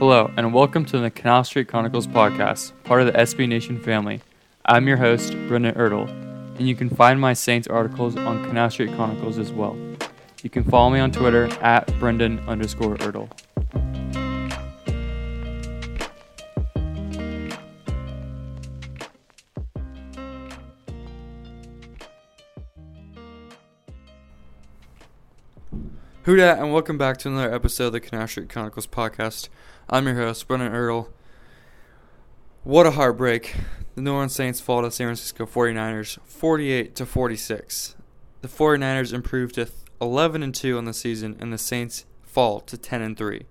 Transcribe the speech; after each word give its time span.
Hello, 0.00 0.30
and 0.38 0.54
welcome 0.54 0.86
to 0.86 0.98
the 0.98 1.10
Canal 1.10 1.44
Street 1.44 1.68
Chronicles 1.68 2.06
podcast, 2.06 2.72
part 2.84 3.02
of 3.02 3.06
the 3.06 3.12
SB 3.12 3.46
Nation 3.46 3.78
family. 3.78 4.22
I'm 4.64 4.88
your 4.88 4.96
host, 4.96 5.32
Brendan 5.46 5.74
Ertl, 5.74 6.08
and 6.56 6.66
you 6.66 6.74
can 6.74 6.88
find 6.88 7.20
my 7.20 7.34
Saints 7.34 7.68
articles 7.68 8.16
on 8.16 8.42
Canal 8.46 8.70
Street 8.70 8.94
Chronicles 8.94 9.36
as 9.36 9.52
well. 9.52 9.76
You 10.42 10.48
can 10.48 10.64
follow 10.64 10.88
me 10.88 11.00
on 11.00 11.12
Twitter 11.12 11.52
at 11.60 11.86
Brendan 11.98 12.38
underscore 12.48 12.96
Ertl. 12.96 13.28
Who 26.30 26.36
dat, 26.36 26.60
and 26.60 26.72
welcome 26.72 26.96
back 26.96 27.16
to 27.16 27.28
another 27.28 27.52
episode 27.52 27.86
of 27.86 27.92
the 27.94 27.98
Canal 27.98 28.28
Street 28.28 28.48
Chronicles 28.48 28.86
podcast. 28.86 29.48
I'm 29.88 30.06
your 30.06 30.14
host, 30.14 30.46
Brendan 30.46 30.70
Ertl. 30.70 31.08
What 32.62 32.86
a 32.86 32.92
heartbreak. 32.92 33.56
The 33.96 34.02
New 34.02 34.12
Orleans 34.12 34.32
Saints 34.32 34.60
fall 34.60 34.82
to 34.82 34.92
San 34.92 35.08
Francisco 35.08 35.44
49ers 35.44 36.20
48 36.24 36.94
to 36.94 37.04
46. 37.04 37.96
The 38.42 38.46
49ers 38.46 39.12
improved 39.12 39.56
to 39.56 39.70
11 40.00 40.44
and 40.44 40.54
2 40.54 40.78
on 40.78 40.84
the 40.84 40.94
season 40.94 41.36
and 41.40 41.52
the 41.52 41.58
Saints 41.58 42.04
fall 42.22 42.60
to 42.60 42.78
10 42.78 43.02
and 43.02 43.16
3. 43.16 43.42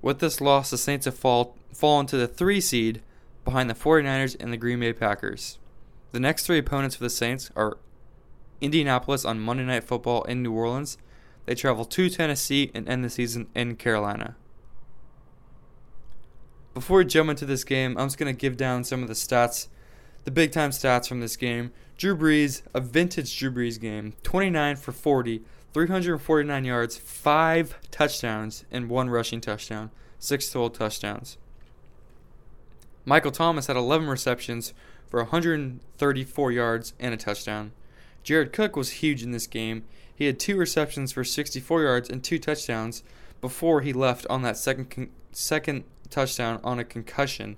With 0.00 0.20
this 0.20 0.40
loss, 0.40 0.70
the 0.70 0.78
Saints 0.78 1.04
have 1.04 1.14
fall, 1.14 1.58
fallen 1.74 2.06
to 2.06 2.16
the 2.16 2.26
3 2.26 2.58
seed 2.58 3.02
behind 3.44 3.68
the 3.68 3.74
49ers 3.74 4.34
and 4.40 4.50
the 4.50 4.56
Green 4.56 4.80
Bay 4.80 4.94
Packers. 4.94 5.58
The 6.12 6.20
next 6.20 6.46
three 6.46 6.58
opponents 6.60 6.96
for 6.96 7.04
the 7.04 7.10
Saints 7.10 7.50
are 7.54 7.76
Indianapolis 8.62 9.26
on 9.26 9.40
Monday 9.40 9.64
Night 9.64 9.84
Football 9.84 10.22
in 10.24 10.42
New 10.42 10.52
Orleans. 10.52 10.96
They 11.46 11.54
travel 11.54 11.84
to 11.84 12.08
Tennessee 12.08 12.70
and 12.74 12.88
end 12.88 13.04
the 13.04 13.10
season 13.10 13.48
in 13.54 13.76
Carolina. 13.76 14.36
Before 16.72 16.98
we 16.98 17.04
jump 17.04 17.30
into 17.30 17.46
this 17.46 17.64
game, 17.64 17.96
I'm 17.96 18.06
just 18.06 18.18
going 18.18 18.34
to 18.34 18.38
give 18.38 18.56
down 18.56 18.82
some 18.82 19.02
of 19.02 19.08
the 19.08 19.14
stats, 19.14 19.68
the 20.24 20.30
big 20.30 20.50
time 20.50 20.70
stats 20.70 21.08
from 21.08 21.20
this 21.20 21.36
game. 21.36 21.70
Drew 21.96 22.16
Brees, 22.16 22.62
a 22.74 22.80
vintage 22.80 23.38
Drew 23.38 23.52
Brees 23.52 23.80
game, 23.80 24.14
29 24.24 24.76
for 24.76 24.90
40, 24.90 25.42
349 25.72 26.64
yards, 26.64 26.96
5 26.96 27.78
touchdowns, 27.90 28.64
and 28.72 28.88
1 28.88 29.10
rushing 29.10 29.40
touchdown, 29.40 29.90
6 30.18 30.50
total 30.50 30.70
touchdowns. 30.70 31.36
Michael 33.04 33.30
Thomas 33.30 33.66
had 33.66 33.76
11 33.76 34.08
receptions 34.08 34.74
for 35.06 35.20
134 35.20 36.52
yards 36.52 36.94
and 36.98 37.14
a 37.14 37.16
touchdown. 37.16 37.72
Jared 38.24 38.52
Cook 38.52 38.74
was 38.74 38.90
huge 38.90 39.22
in 39.22 39.30
this 39.30 39.46
game. 39.46 39.84
He 40.14 40.26
had 40.26 40.38
two 40.38 40.56
receptions 40.56 41.12
for 41.12 41.24
64 41.24 41.82
yards 41.82 42.08
and 42.08 42.22
two 42.22 42.38
touchdowns 42.38 43.02
before 43.40 43.80
he 43.80 43.92
left 43.92 44.26
on 44.30 44.42
that 44.42 44.56
second 44.56 45.10
second 45.32 45.84
touchdown 46.08 46.60
on 46.62 46.78
a 46.78 46.84
concussion. 46.84 47.56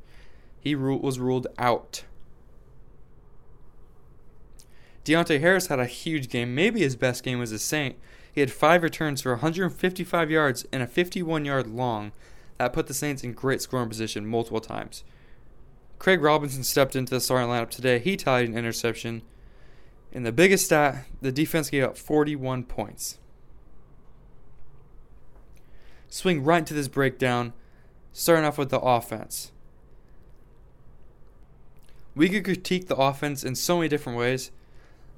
He 0.59 0.75
was 0.75 1.19
ruled 1.19 1.47
out. 1.59 2.05
Deonte 5.05 5.41
Harris 5.41 5.69
had 5.69 5.79
a 5.79 5.87
huge 5.87 6.29
game, 6.29 6.55
maybe 6.55 6.81
his 6.81 6.97
best 6.97 7.23
game 7.23 7.41
as 7.41 7.53
a 7.53 7.59
Saint. 7.59 7.97
He 8.33 8.41
had 8.41 8.51
five 8.51 8.83
returns 8.83 9.23
for 9.23 9.31
155 9.33 10.31
yards 10.31 10.67
and 10.73 10.83
a 10.83 10.87
51 10.87 11.45
yard 11.45 11.69
long. 11.69 12.13
That 12.59 12.73
put 12.73 12.87
the 12.87 12.95
Saints 12.95 13.23
in 13.23 13.33
great 13.33 13.63
scoring 13.63 13.89
position 13.89 14.27
multiple 14.27 14.61
times. 14.61 15.05
Craig 15.99 16.21
Robinson 16.21 16.65
stepped 16.65 16.97
into 16.97 17.15
the 17.15 17.21
starting 17.21 17.49
lineup 17.49 17.71
today. 17.71 17.99
He 17.99 18.17
tied 18.17 18.49
an 18.49 18.57
interception. 18.57 19.23
And 20.17 20.25
the 20.25 20.33
biggest 20.33 20.65
stat, 20.65 21.05
the 21.21 21.31
defense 21.31 21.69
gave 21.69 21.85
up 21.85 21.99
41 21.99 22.65
points. 22.65 23.19
Swing 26.09 26.43
right 26.43 26.61
into 26.61 26.73
this 26.73 26.89
breakdown, 26.89 27.53
starting 28.15 28.47
off 28.47 28.57
with 28.57 28.71
the 28.71 28.81
offense. 28.81 29.53
We 32.15 32.31
could 32.31 32.45
critique 32.45 32.89
the 32.89 32.97
offense 32.97 33.45
in 33.45 33.57
so 33.57 33.77
many 33.77 33.91
different 33.91 34.19
ways, 34.19 34.53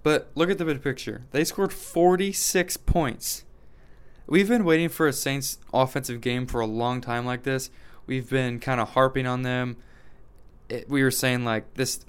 but 0.03 0.33
look 0.35 0.51
at 0.51 0.59
the 0.59 0.65
big 0.65 0.83
picture. 0.83 1.23
They 1.31 1.45
scored 1.45 1.73
46 1.73 2.77
points. 2.79 3.45
We've 4.27 4.49
been 4.49 4.65
waiting 4.65 4.89
for 4.89 5.07
a 5.07 5.13
Saints 5.13 5.61
offensive 5.73 6.21
game 6.21 6.45
for 6.45 6.61
a 6.61 6.67
long 6.67 7.01
time 7.01 7.25
like 7.25 7.45
this. 7.45 7.71
We've 8.07 8.29
been 8.29 8.59
kind 8.59 8.81
of 8.81 8.89
harping 8.89 9.29
on 9.29 9.43
them. 9.43 9.77
It, 10.69 10.89
we 10.89 11.05
were 11.05 11.13
saying 11.13 11.45
like 11.45 11.75
this 11.75 12.01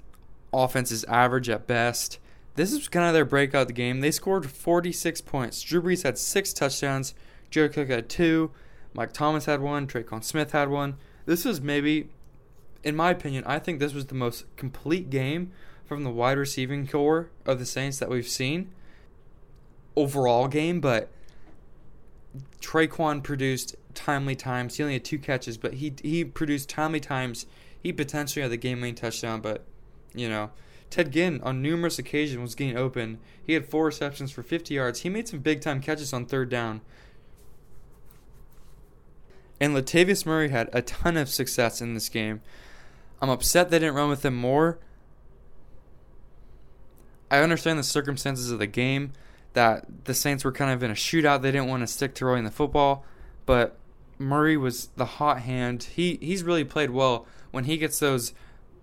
offense 0.52 0.90
is 0.90 1.04
average 1.04 1.48
at 1.48 1.68
best. 1.68 2.18
This 2.60 2.74
is 2.74 2.88
kind 2.88 3.06
of 3.06 3.14
their 3.14 3.24
breakout 3.24 3.72
game. 3.72 4.00
They 4.00 4.10
scored 4.10 4.50
46 4.50 5.22
points. 5.22 5.62
Drew 5.62 5.80
Brees 5.80 6.02
had 6.02 6.18
six 6.18 6.52
touchdowns. 6.52 7.14
Jared 7.48 7.72
Cook 7.72 7.88
had 7.88 8.10
two. 8.10 8.50
Mike 8.92 9.14
Thomas 9.14 9.46
had 9.46 9.62
one. 9.62 9.86
Tre'Quan 9.86 10.22
Smith 10.22 10.52
had 10.52 10.68
one. 10.68 10.98
This 11.24 11.46
was 11.46 11.62
maybe, 11.62 12.10
in 12.84 12.94
my 12.94 13.12
opinion, 13.12 13.44
I 13.46 13.60
think 13.60 13.80
this 13.80 13.94
was 13.94 14.04
the 14.04 14.14
most 14.14 14.44
complete 14.56 15.08
game 15.08 15.52
from 15.86 16.04
the 16.04 16.10
wide 16.10 16.36
receiving 16.36 16.86
core 16.86 17.30
of 17.46 17.58
the 17.58 17.64
Saints 17.64 17.98
that 17.98 18.10
we've 18.10 18.28
seen. 18.28 18.70
Overall 19.96 20.46
game, 20.46 20.82
but 20.82 21.08
Tre'Quan 22.60 23.22
produced 23.22 23.74
timely 23.94 24.36
times. 24.36 24.76
He 24.76 24.82
only 24.82 24.96
had 24.96 25.04
two 25.06 25.18
catches, 25.18 25.56
but 25.56 25.72
he 25.74 25.94
he 26.02 26.26
produced 26.26 26.68
timely 26.68 27.00
times. 27.00 27.46
He 27.82 27.90
potentially 27.90 28.42
had 28.42 28.50
the 28.50 28.58
game-winning 28.58 28.96
touchdown, 28.96 29.40
but 29.40 29.64
you 30.14 30.28
know 30.28 30.50
Ted 30.90 31.12
Ginn, 31.12 31.40
on 31.42 31.62
numerous 31.62 31.98
occasions, 31.98 32.40
was 32.40 32.54
getting 32.54 32.76
open. 32.76 33.18
He 33.42 33.52
had 33.52 33.66
four 33.66 33.86
receptions 33.86 34.32
for 34.32 34.42
50 34.42 34.74
yards. 34.74 35.00
He 35.00 35.08
made 35.08 35.28
some 35.28 35.38
big 35.38 35.60
time 35.60 35.80
catches 35.80 36.12
on 36.12 36.26
third 36.26 36.50
down. 36.50 36.80
And 39.60 39.74
Latavius 39.74 40.26
Murray 40.26 40.48
had 40.48 40.68
a 40.72 40.82
ton 40.82 41.16
of 41.16 41.28
success 41.28 41.80
in 41.80 41.94
this 41.94 42.08
game. 42.08 42.40
I'm 43.22 43.30
upset 43.30 43.70
they 43.70 43.78
didn't 43.78 43.94
run 43.94 44.08
with 44.08 44.24
him 44.24 44.34
more. 44.34 44.78
I 47.30 47.38
understand 47.38 47.78
the 47.78 47.84
circumstances 47.84 48.50
of 48.50 48.58
the 48.58 48.66
game, 48.66 49.12
that 49.52 50.04
the 50.04 50.14
Saints 50.14 50.44
were 50.44 50.52
kind 50.52 50.72
of 50.72 50.82
in 50.82 50.90
a 50.90 50.94
shootout. 50.94 51.42
They 51.42 51.52
didn't 51.52 51.68
want 51.68 51.82
to 51.82 51.86
stick 51.86 52.14
to 52.16 52.24
rolling 52.24 52.44
the 52.44 52.50
football, 52.50 53.04
but 53.46 53.76
Murray 54.18 54.56
was 54.56 54.88
the 54.96 55.04
hot 55.04 55.40
hand. 55.40 55.84
He 55.84 56.18
he's 56.20 56.42
really 56.42 56.64
played 56.64 56.90
well 56.90 57.26
when 57.50 57.64
he 57.64 57.76
gets 57.76 57.98
those 57.98 58.32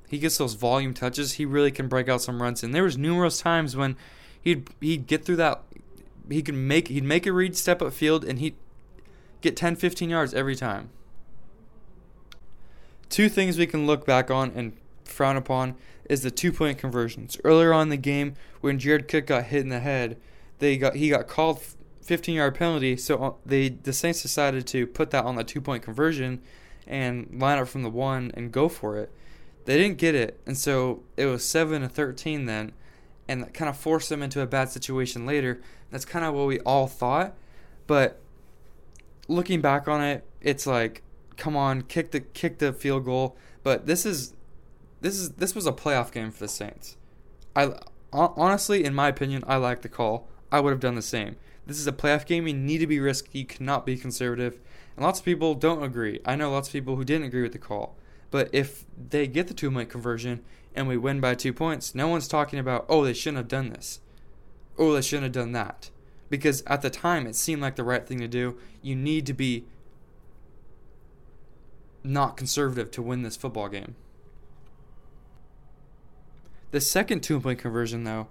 he 0.07 0.17
gets 0.17 0.37
those 0.37 0.53
volume 0.53 0.93
touches, 0.93 1.33
he 1.33 1.45
really 1.45 1.71
can 1.71 1.87
break 1.87 2.07
out 2.07 2.21
some 2.21 2.41
runs. 2.41 2.63
And 2.63 2.73
there 2.73 2.83
was 2.83 2.97
numerous 2.97 3.39
times 3.39 3.75
when 3.75 3.97
he'd 4.41 4.69
he'd 4.79 5.07
get 5.07 5.25
through 5.25 5.35
that 5.37 5.61
he 6.29 6.41
could 6.41 6.55
make 6.55 6.87
he'd 6.87 7.03
make 7.03 7.25
a 7.25 7.31
read 7.33 7.55
step 7.55 7.81
up 7.81 7.93
field 7.93 8.23
and 8.23 8.39
he'd 8.39 8.55
get 9.41 9.55
10 9.55 9.75
15 9.75 10.09
yards 10.09 10.33
every 10.33 10.55
time. 10.55 10.89
Two 13.09 13.29
things 13.29 13.57
we 13.57 13.67
can 13.67 13.87
look 13.87 14.05
back 14.05 14.29
on 14.29 14.51
and 14.55 14.73
frown 15.03 15.37
upon 15.37 15.75
is 16.09 16.21
the 16.21 16.31
two 16.31 16.51
point 16.51 16.77
conversions. 16.77 17.37
Earlier 17.43 17.73
on 17.73 17.83
in 17.83 17.89
the 17.89 17.97
game 17.97 18.35
when 18.61 18.79
Jared 18.79 19.07
Cook 19.07 19.27
got 19.27 19.45
hit 19.45 19.61
in 19.61 19.69
the 19.69 19.79
head, 19.79 20.17
they 20.59 20.77
got 20.77 20.95
he 20.95 21.09
got 21.09 21.27
called 21.27 21.61
15 22.01 22.35
yard 22.35 22.55
penalty, 22.55 22.97
so 22.97 23.23
uh, 23.23 23.33
they 23.45 23.69
the 23.69 23.93
Saints 23.93 24.21
decided 24.21 24.65
to 24.67 24.87
put 24.87 25.11
that 25.11 25.25
on 25.25 25.35
the 25.35 25.43
two 25.43 25.61
point 25.61 25.83
conversion 25.83 26.41
and 26.85 27.27
line 27.39 27.59
up 27.59 27.67
from 27.67 27.83
the 27.83 27.89
one 27.89 28.31
and 28.33 28.51
go 28.51 28.69
for 28.69 28.97
it. 28.97 29.11
They 29.67 29.77
didn't 29.77 29.97
get 29.97 30.15
it, 30.15 30.39
and 30.45 30.57
so 30.57 31.03
it 31.17 31.25
was 31.25 31.43
seven 31.43 31.81
to 31.81 31.89
thirteen 31.89 32.45
then, 32.45 32.71
and 33.27 33.43
that 33.43 33.53
kind 33.53 33.67
of 33.67 33.75
forced 33.75 34.07
them 34.07 34.23
into 34.23 34.39
a 34.39 34.47
bad 34.47 34.69
situation 34.69 35.25
later. 35.25 35.59
That's 35.91 36.05
kind 36.05 36.23
of 36.23 36.33
what 36.33 36.47
we 36.47 36.61
all 36.61 36.87
thought, 36.87 37.35
but 37.85 38.21
looking 39.27 39.59
back 39.59 39.89
on 39.89 40.01
it, 40.01 40.23
it's 40.39 40.65
like, 40.65 41.03
come 41.35 41.57
on, 41.57 41.81
kick 41.81 42.11
the 42.11 42.21
kick 42.21 42.59
the 42.59 42.71
field 42.71 43.03
goal. 43.03 43.35
But 43.61 43.87
this 43.87 44.05
is 44.05 44.33
this 45.01 45.19
is 45.19 45.31
this 45.31 45.53
was 45.53 45.67
a 45.67 45.73
playoff 45.73 46.13
game 46.13 46.31
for 46.31 46.39
the 46.39 46.47
Saints. 46.47 46.95
I 47.53 47.73
honestly, 48.13 48.85
in 48.85 48.95
my 48.95 49.09
opinion, 49.09 49.43
I 49.47 49.57
like 49.57 49.81
the 49.81 49.89
call. 49.89 50.29
I 50.49 50.61
would 50.61 50.71
have 50.71 50.79
done 50.79 50.95
the 50.95 51.01
same. 51.01 51.35
This 51.65 51.77
is 51.77 51.87
a 51.87 51.91
playoff 51.91 52.25
game. 52.25 52.47
You 52.47 52.53
need 52.53 52.77
to 52.77 52.87
be 52.87 53.01
risky. 53.01 53.39
You 53.39 53.45
cannot 53.45 53.85
be 53.85 53.97
conservative. 53.97 54.59
And 54.95 55.03
lots 55.03 55.19
of 55.19 55.25
people 55.25 55.55
don't 55.55 55.83
agree. 55.83 56.21
I 56.23 56.37
know 56.37 56.51
lots 56.51 56.69
of 56.69 56.71
people 56.71 56.95
who 56.95 57.03
didn't 57.03 57.27
agree 57.27 57.41
with 57.41 57.51
the 57.51 57.57
call. 57.57 57.97
But 58.29 58.49
if 58.51 58.85
they 59.09 59.27
get 59.27 59.47
the 59.47 59.53
two 59.53 59.71
point 59.71 59.89
conversion 59.89 60.43
and 60.75 60.87
we 60.87 60.97
win 60.97 61.19
by 61.19 61.35
two 61.35 61.53
points, 61.53 61.95
no 61.95 62.07
one's 62.07 62.27
talking 62.27 62.59
about, 62.59 62.85
oh, 62.89 63.03
they 63.03 63.13
shouldn't 63.13 63.37
have 63.37 63.47
done 63.47 63.69
this. 63.69 63.99
Oh, 64.77 64.93
they 64.93 65.01
shouldn't 65.01 65.35
have 65.35 65.43
done 65.43 65.53
that. 65.53 65.89
Because 66.29 66.61
at 66.67 66.81
the 66.81 66.89
time, 66.89 67.25
it 67.25 67.35
seemed 67.35 67.61
like 67.61 67.77
the 67.77 67.83
right 67.83 68.05
thing 68.05 68.19
to 68.19 68.27
do. 68.27 68.57
You 68.81 68.95
need 68.95 69.25
to 69.27 69.33
be 69.33 69.65
not 72.03 72.37
conservative 72.37 72.91
to 72.91 73.01
win 73.01 73.21
this 73.21 73.35
football 73.35 73.69
game. 73.69 73.95
The 76.71 76.81
second 76.81 77.21
two 77.21 77.39
point 77.39 77.59
conversion, 77.59 78.03
though, 78.03 78.27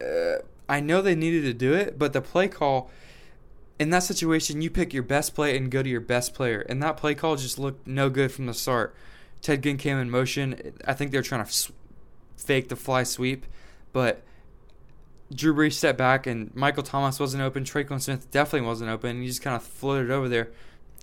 uh, 0.00 0.42
I 0.68 0.80
know 0.80 1.00
they 1.00 1.14
needed 1.14 1.42
to 1.42 1.54
do 1.54 1.72
it, 1.72 1.98
but 1.98 2.12
the 2.12 2.20
play 2.20 2.48
call 2.48 2.90
in 3.78 3.90
that 3.90 4.02
situation, 4.02 4.62
you 4.62 4.70
pick 4.70 4.94
your 4.94 5.02
best 5.02 5.34
play 5.34 5.56
and 5.56 5.70
go 5.70 5.82
to 5.82 5.88
your 5.88 6.00
best 6.00 6.34
player. 6.34 6.60
And 6.68 6.82
that 6.82 6.96
play 6.96 7.14
call 7.14 7.36
just 7.36 7.58
looked 7.58 7.86
no 7.86 8.08
good 8.08 8.32
from 8.32 8.46
the 8.46 8.54
start. 8.54 8.94
Ted 9.42 9.62
Ginn 9.62 9.76
came 9.76 9.98
in 9.98 10.10
motion. 10.10 10.74
I 10.86 10.94
think 10.94 11.10
they're 11.10 11.22
trying 11.22 11.44
to 11.44 11.72
fake 12.36 12.68
the 12.68 12.76
fly 12.76 13.02
sweep, 13.02 13.46
but 13.92 14.22
Drew 15.34 15.54
Brees 15.54 15.74
stepped 15.74 15.98
back 15.98 16.26
and 16.26 16.54
Michael 16.54 16.82
Thomas 16.82 17.20
wasn't 17.20 17.42
open. 17.42 17.64
Tre'Quan 17.64 18.00
Smith 18.00 18.30
definitely 18.30 18.66
wasn't 18.66 18.90
open. 18.90 19.20
He 19.20 19.28
just 19.28 19.42
kind 19.42 19.56
of 19.56 19.62
floated 19.62 20.10
over 20.10 20.28
there. 20.28 20.50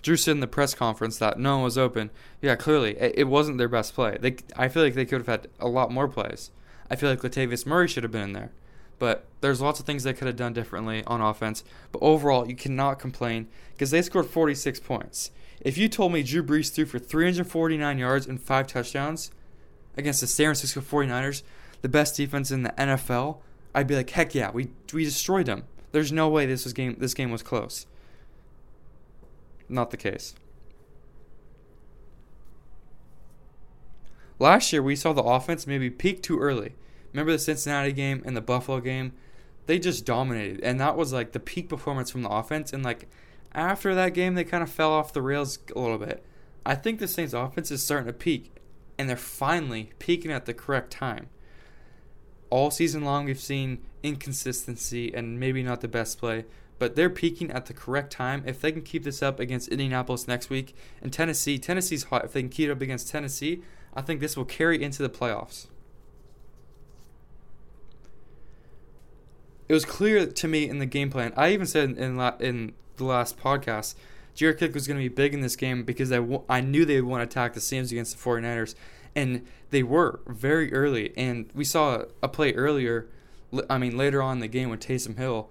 Drew 0.01 0.17
said 0.17 0.31
in 0.31 0.39
the 0.39 0.47
press 0.47 0.73
conference 0.73 1.17
that 1.19 1.39
no 1.39 1.55
one 1.55 1.63
was 1.63 1.77
open. 1.77 2.09
Yeah, 2.41 2.55
clearly 2.55 2.97
it, 2.97 3.13
it 3.19 3.23
wasn't 3.25 3.57
their 3.57 3.69
best 3.69 3.93
play. 3.93 4.17
They, 4.19 4.35
I 4.55 4.67
feel 4.67 4.83
like 4.83 4.95
they 4.95 5.05
could 5.05 5.19
have 5.19 5.27
had 5.27 5.47
a 5.59 5.67
lot 5.67 5.91
more 5.91 6.07
plays. 6.07 6.51
I 6.89 6.95
feel 6.95 7.09
like 7.09 7.21
Latavius 7.21 7.65
Murray 7.65 7.87
should 7.87 8.03
have 8.03 8.11
been 8.11 8.23
in 8.23 8.33
there. 8.33 8.51
But 8.99 9.25
there's 9.41 9.61
lots 9.61 9.79
of 9.79 9.85
things 9.85 10.03
they 10.03 10.13
could 10.13 10.27
have 10.27 10.35
done 10.35 10.53
differently 10.53 11.03
on 11.05 11.21
offense. 11.21 11.63
But 11.91 12.01
overall, 12.01 12.47
you 12.47 12.55
cannot 12.55 12.99
complain 12.99 13.47
because 13.73 13.91
they 13.91 14.01
scored 14.01 14.27
46 14.27 14.79
points. 14.79 15.31
If 15.61 15.77
you 15.77 15.87
told 15.87 16.11
me 16.11 16.23
Drew 16.23 16.43
Brees 16.43 16.73
threw 16.73 16.85
for 16.85 16.99
349 16.99 17.97
yards 17.97 18.27
and 18.27 18.41
five 18.41 18.67
touchdowns 18.67 19.31
against 19.97 20.21
the 20.21 20.27
San 20.27 20.47
Francisco 20.47 20.81
49ers, 20.81 21.43
the 21.81 21.89
best 21.89 22.17
defense 22.17 22.51
in 22.51 22.63
the 22.63 22.73
NFL, 22.77 23.37
I'd 23.73 23.87
be 23.87 23.95
like, 23.95 24.09
heck 24.09 24.35
yeah, 24.35 24.51
we 24.51 24.69
we 24.93 25.03
destroyed 25.03 25.45
them. 25.45 25.65
There's 25.91 26.11
no 26.11 26.29
way 26.29 26.45
this 26.45 26.63
was 26.63 26.73
game 26.73 26.95
this 26.99 27.13
game 27.13 27.31
was 27.31 27.43
close. 27.43 27.85
Not 29.69 29.91
the 29.91 29.97
case. 29.97 30.35
Last 34.39 34.73
year 34.73 34.83
we 34.83 34.95
saw 34.95 35.13
the 35.13 35.23
offense 35.23 35.65
maybe 35.65 35.89
peak 35.89 36.21
too 36.21 36.39
early. 36.39 36.75
Remember 37.13 37.31
the 37.31 37.39
Cincinnati 37.39 37.93
game 37.93 38.21
and 38.25 38.35
the 38.35 38.41
Buffalo 38.41 38.79
game? 38.79 39.13
They 39.65 39.79
just 39.79 40.05
dominated, 40.05 40.59
and 40.61 40.79
that 40.79 40.97
was 40.97 41.13
like 41.13 41.31
the 41.31 41.39
peak 41.39 41.69
performance 41.69 42.11
from 42.11 42.23
the 42.23 42.29
offense. 42.29 42.73
And 42.73 42.83
like 42.83 43.07
after 43.53 43.95
that 43.95 44.13
game, 44.13 44.33
they 44.33 44.43
kind 44.43 44.63
of 44.63 44.69
fell 44.69 44.91
off 44.91 45.13
the 45.13 45.21
rails 45.21 45.59
a 45.75 45.79
little 45.79 45.99
bit. 45.99 46.25
I 46.65 46.75
think 46.75 46.99
the 46.99 47.07
Saints' 47.07 47.33
offense 47.33 47.71
is 47.71 47.83
starting 47.83 48.07
to 48.07 48.13
peak, 48.13 48.51
and 48.97 49.09
they're 49.09 49.15
finally 49.15 49.91
peaking 49.99 50.31
at 50.31 50.45
the 50.45 50.53
correct 50.53 50.91
time. 50.91 51.27
All 52.49 52.71
season 52.71 53.03
long, 53.03 53.25
we've 53.25 53.39
seen 53.39 53.79
inconsistency 54.03 55.13
and 55.13 55.39
maybe 55.39 55.63
not 55.63 55.81
the 55.81 55.87
best 55.87 56.19
play, 56.19 56.45
but 56.77 56.95
they're 56.95 57.09
peaking 57.09 57.51
at 57.51 57.65
the 57.65 57.73
correct 57.73 58.11
time. 58.11 58.43
If 58.45 58.61
they 58.61 58.71
can 58.71 58.81
keep 58.81 59.03
this 59.03 59.23
up 59.23 59.39
against 59.39 59.69
Indianapolis 59.69 60.27
next 60.27 60.49
week 60.49 60.75
and 61.01 61.11
Tennessee, 61.11 61.57
Tennessee's 61.57 62.03
hot. 62.03 62.25
If 62.25 62.33
they 62.33 62.41
can 62.41 62.49
keep 62.49 62.69
it 62.69 62.73
up 62.73 62.81
against 62.81 63.09
Tennessee, 63.09 63.63
I 63.93 64.01
think 64.01 64.19
this 64.19 64.35
will 64.35 64.45
carry 64.45 64.83
into 64.83 65.01
the 65.01 65.09
playoffs. 65.09 65.67
It 69.67 69.73
was 69.73 69.85
clear 69.85 70.25
to 70.25 70.47
me 70.47 70.67
in 70.67 70.79
the 70.79 70.85
game 70.85 71.09
plan. 71.09 71.33
I 71.37 71.51
even 71.51 71.65
said 71.65 71.97
in 71.97 72.19
in 72.39 72.73
the 72.97 73.03
last 73.03 73.39
podcast, 73.39 73.95
Jared 74.35 74.57
Cook 74.57 74.73
was 74.73 74.87
going 74.87 74.97
to 74.97 75.03
be 75.03 75.13
big 75.13 75.33
in 75.33 75.41
this 75.41 75.55
game 75.55 75.83
because 75.83 76.11
I, 76.11 76.25
I 76.49 76.61
knew 76.61 76.85
they 76.85 77.01
would 77.01 77.09
want 77.09 77.21
to 77.21 77.31
attack 77.31 77.53
the 77.53 77.61
Saints 77.61 77.91
against 77.91 78.17
the 78.17 78.23
49ers. 78.23 78.75
And 79.15 79.45
they 79.69 79.83
were 79.83 80.21
very 80.27 80.73
early. 80.73 81.13
And 81.15 81.49
we 81.53 81.63
saw 81.63 82.03
a 82.21 82.27
play 82.27 82.53
earlier, 82.53 83.07
I 83.69 83.77
mean, 83.77 83.95
later 83.95 84.21
on 84.21 84.37
in 84.37 84.39
the 84.39 84.47
game 84.47 84.69
with 84.69 84.79
Taysom 84.79 85.17
Hill. 85.17 85.49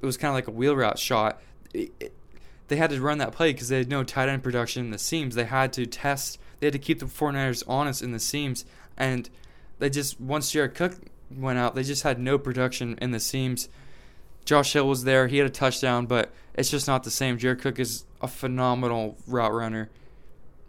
It 0.00 0.06
was 0.06 0.16
kind 0.16 0.30
of 0.30 0.34
like 0.34 0.46
a 0.46 0.52
wheel 0.52 0.76
route 0.76 0.98
shot. 0.98 1.40
It, 1.74 1.92
it, 1.98 2.14
they 2.68 2.76
had 2.76 2.90
to 2.90 3.00
run 3.00 3.18
that 3.18 3.32
play 3.32 3.52
because 3.52 3.68
they 3.68 3.78
had 3.78 3.88
no 3.88 4.04
tight 4.04 4.28
end 4.28 4.42
production 4.42 4.84
in 4.84 4.90
the 4.90 4.98
seams. 4.98 5.34
They 5.34 5.44
had 5.44 5.72
to 5.74 5.84
test, 5.84 6.38
they 6.60 6.68
had 6.68 6.72
to 6.72 6.78
keep 6.78 7.00
the 7.00 7.06
49ers 7.06 7.64
honest 7.66 8.02
in 8.02 8.12
the 8.12 8.20
seams. 8.20 8.64
And 8.96 9.28
they 9.78 9.90
just, 9.90 10.20
once 10.20 10.52
Jared 10.52 10.74
Cook 10.74 10.94
went 11.36 11.58
out, 11.58 11.74
they 11.74 11.82
just 11.82 12.02
had 12.02 12.18
no 12.18 12.38
production 12.38 12.98
in 13.00 13.10
the 13.10 13.20
seams. 13.20 13.68
Josh 14.44 14.72
Hill 14.72 14.88
was 14.88 15.04
there. 15.04 15.28
He 15.28 15.38
had 15.38 15.46
a 15.46 15.50
touchdown, 15.50 16.06
but 16.06 16.32
it's 16.54 16.70
just 16.70 16.86
not 16.86 17.04
the 17.04 17.10
same. 17.10 17.38
Jared 17.38 17.60
Cook 17.60 17.78
is 17.78 18.04
a 18.20 18.28
phenomenal 18.28 19.16
route 19.26 19.52
runner. 19.52 19.90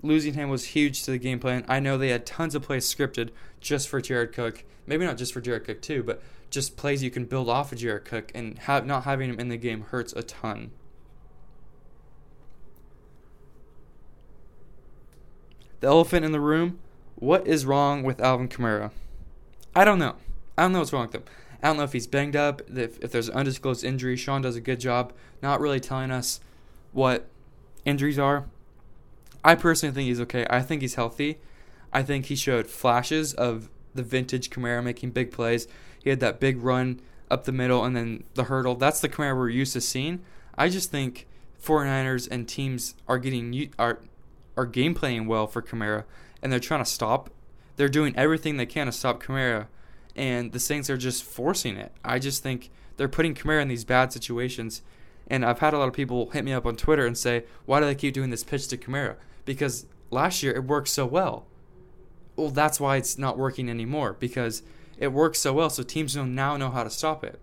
Losing 0.02 0.34
him 0.34 0.50
was 0.50 0.66
huge 0.66 1.04
to 1.04 1.12
the 1.12 1.18
game 1.18 1.40
plan. 1.40 1.66
I 1.68 1.80
know 1.80 1.98
they 1.98 2.10
had 2.10 2.26
tons 2.26 2.56
of 2.56 2.62
plays 2.62 2.94
scripted 2.94 3.30
just 3.62 3.88
for 3.88 4.02
Jared 4.02 4.34
Cook. 4.34 4.64
Maybe 4.86 5.06
not 5.06 5.18
just 5.18 5.34
for 5.34 5.42
Jared 5.42 5.64
Cook 5.64 5.82
too, 5.82 6.04
but 6.04 6.22
just 6.50 6.78
plays 6.78 7.02
you 7.02 7.10
can 7.10 7.26
build 7.26 7.50
off 7.50 7.72
of 7.72 7.80
Jared 7.80 8.06
Cook, 8.06 8.32
and 8.36 8.60
have, 8.60 8.86
not 8.86 9.06
having 9.06 9.30
him 9.30 9.40
in 9.40 9.50
the 9.50 9.58
game 9.58 9.82
hurts 9.82 10.14
a 10.14 10.22
ton. 10.22 10.72
The 15.80 15.88
elephant 15.88 16.24
in 16.24 16.32
the 16.32 16.40
room. 16.40 16.80
What 17.16 17.48
is 17.48 17.66
wrong 17.66 18.04
with 18.04 18.22
Alvin 18.22 18.48
Kamara? 18.48 18.92
I 19.76 19.84
don't 19.84 20.00
know. 20.00 20.16
I 20.58 20.64
don't 20.64 20.74
know 20.74 20.80
what's 20.80 20.94
wrong 20.94 21.08
with 21.08 21.16
him. 21.16 21.24
I 21.62 21.68
don't 21.68 21.78
know 21.78 21.84
if 21.84 21.94
he's 21.94 22.08
banged 22.08 22.36
up, 22.36 22.62
if, 22.70 23.00
if 23.02 23.12
there's 23.12 23.30
an 23.30 23.36
undisclosed 23.36 23.84
injury. 23.84 24.18
Sean 24.18 24.42
does 24.42 24.56
a 24.56 24.62
good 24.62 24.80
job 24.80 25.14
not 25.42 25.62
really 25.62 25.80
telling 25.80 26.12
us 26.12 26.40
what 26.92 27.28
injuries 27.86 28.20
are. 28.20 28.46
I 29.44 29.56
personally 29.56 29.94
think 29.94 30.08
he's 30.08 30.22
okay. 30.22 30.46
I 30.50 30.62
think 30.62 30.82
he's 30.82 30.96
healthy. 30.96 31.38
I 31.92 32.04
think 32.04 32.26
he 32.26 32.36
showed 32.36 32.68
flashes 32.68 33.34
of 33.34 33.70
the 33.94 34.04
vintage 34.04 34.50
Kamara 34.50 34.84
making 34.84 35.12
big 35.12 35.32
plays. 35.32 35.68
He 36.04 36.10
had 36.10 36.20
that 36.22 36.40
big 36.40 36.62
run 36.62 37.00
up 37.30 37.46
the 37.46 37.52
middle 37.52 37.84
and 37.84 37.96
then 37.96 38.24
the 38.34 38.46
hurdle. 38.46 38.76
That's 38.76 39.00
the 39.00 39.10
Kamara 39.10 39.36
we're 39.36 39.50
used 39.50 39.74
to 39.74 39.82
seeing. 39.82 40.22
I 40.58 40.70
just 40.70 40.92
think 40.92 41.28
49ers 41.64 42.28
and 42.30 42.48
teams 42.48 42.96
are 43.08 43.18
getting 43.18 43.72
are 43.80 44.00
are 44.56 44.66
game 44.66 44.94
playing 44.94 45.28
well 45.28 45.48
for 45.48 45.62
Kamara 45.62 46.04
and 46.42 46.52
they're 46.52 46.60
trying 46.60 46.84
to 46.84 46.90
stop. 46.90 47.30
They're 47.76 47.90
doing 47.90 48.16
everything 48.16 48.58
they 48.58 48.66
can 48.66 48.86
to 48.86 48.92
stop 48.92 49.22
Kamara 49.22 49.68
and 50.16 50.52
the 50.52 50.60
Saints 50.60 50.90
are 50.90 50.98
just 50.98 51.24
forcing 51.24 51.78
it. 51.78 51.92
I 52.04 52.20
just 52.20 52.44
think 52.44 52.70
they're 52.98 53.08
putting 53.08 53.34
Kamara 53.34 53.62
in 53.62 53.68
these 53.68 53.84
bad 53.84 54.14
situations. 54.14 54.82
And 55.28 55.46
I've 55.46 55.60
had 55.60 55.74
a 55.74 55.78
lot 55.78 55.88
of 55.88 55.94
people 55.94 56.30
hit 56.32 56.44
me 56.44 56.54
up 56.54 56.66
on 56.66 56.76
Twitter 56.76 57.06
and 57.06 57.18
say, 57.18 57.46
why 57.66 57.80
do 57.80 57.86
they 57.86 57.96
keep 57.96 58.14
doing 58.14 58.30
this 58.30 58.44
pitch 58.44 58.68
to 58.68 58.78
Kamara? 58.78 59.16
Because 59.46 59.86
last 60.12 60.44
year 60.44 60.54
it 60.54 60.66
worked 60.66 60.90
so 60.90 61.06
well. 61.06 61.46
Well, 62.36 62.50
that's 62.50 62.80
why 62.80 62.98
it's 62.98 63.18
not 63.18 63.38
working 63.38 63.70
anymore 63.70 64.14
because 64.20 64.64
it 64.98 65.12
works 65.12 65.40
so 65.40 65.54
well, 65.54 65.70
so 65.70 65.84
teams 65.84 66.16
now 66.16 66.58
know 66.58 66.70
how 66.70 66.84
to 66.84 66.90
stop 66.90 67.24
it. 67.24 67.40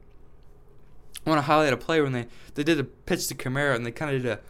I 1.27 1.31
want 1.31 1.39
to 1.39 1.47
highlight 1.47 1.73
a 1.73 1.77
play 1.77 2.01
when 2.01 2.13
they, 2.13 2.27
they 2.55 2.65
did 2.65 2.81
a 2.81 2.85
pitch 2.85 3.27
to 3.29 3.35
Kamara 3.35 3.75
and 3.75 3.85
they 3.85 3.91
kind 3.91 4.15
of 4.15 4.23
did 4.23 4.31
a, 4.31 4.41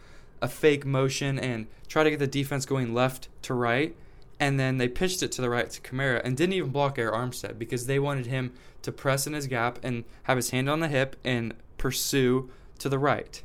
a 0.41 0.47
fake 0.47 0.85
motion 0.85 1.37
and 1.37 1.67
try 1.87 2.03
to 2.03 2.09
get 2.09 2.19
the 2.19 2.27
defense 2.27 2.65
going 2.65 2.93
left 2.93 3.27
to 3.43 3.53
right 3.53 3.95
and 4.41 4.59
then 4.59 4.79
they 4.79 4.89
pitched 4.89 5.21
it 5.21 5.31
to 5.33 5.41
the 5.41 5.51
right 5.51 5.69
to 5.69 5.79
Kamara 5.81 6.19
and 6.25 6.35
didn't 6.35 6.53
even 6.53 6.71
block 6.71 6.97
Arik 6.97 7.13
Armstead 7.13 7.59
because 7.59 7.85
they 7.85 7.99
wanted 7.99 8.25
him 8.25 8.51
to 8.81 8.91
press 8.91 9.27
in 9.27 9.33
his 9.33 9.45
gap 9.45 9.77
and 9.83 10.03
have 10.23 10.35
his 10.35 10.49
hand 10.49 10.67
on 10.67 10.79
the 10.79 10.87
hip 10.87 11.15
and 11.23 11.53
pursue 11.77 12.49
to 12.79 12.89
the 12.89 12.97
right. 12.97 13.43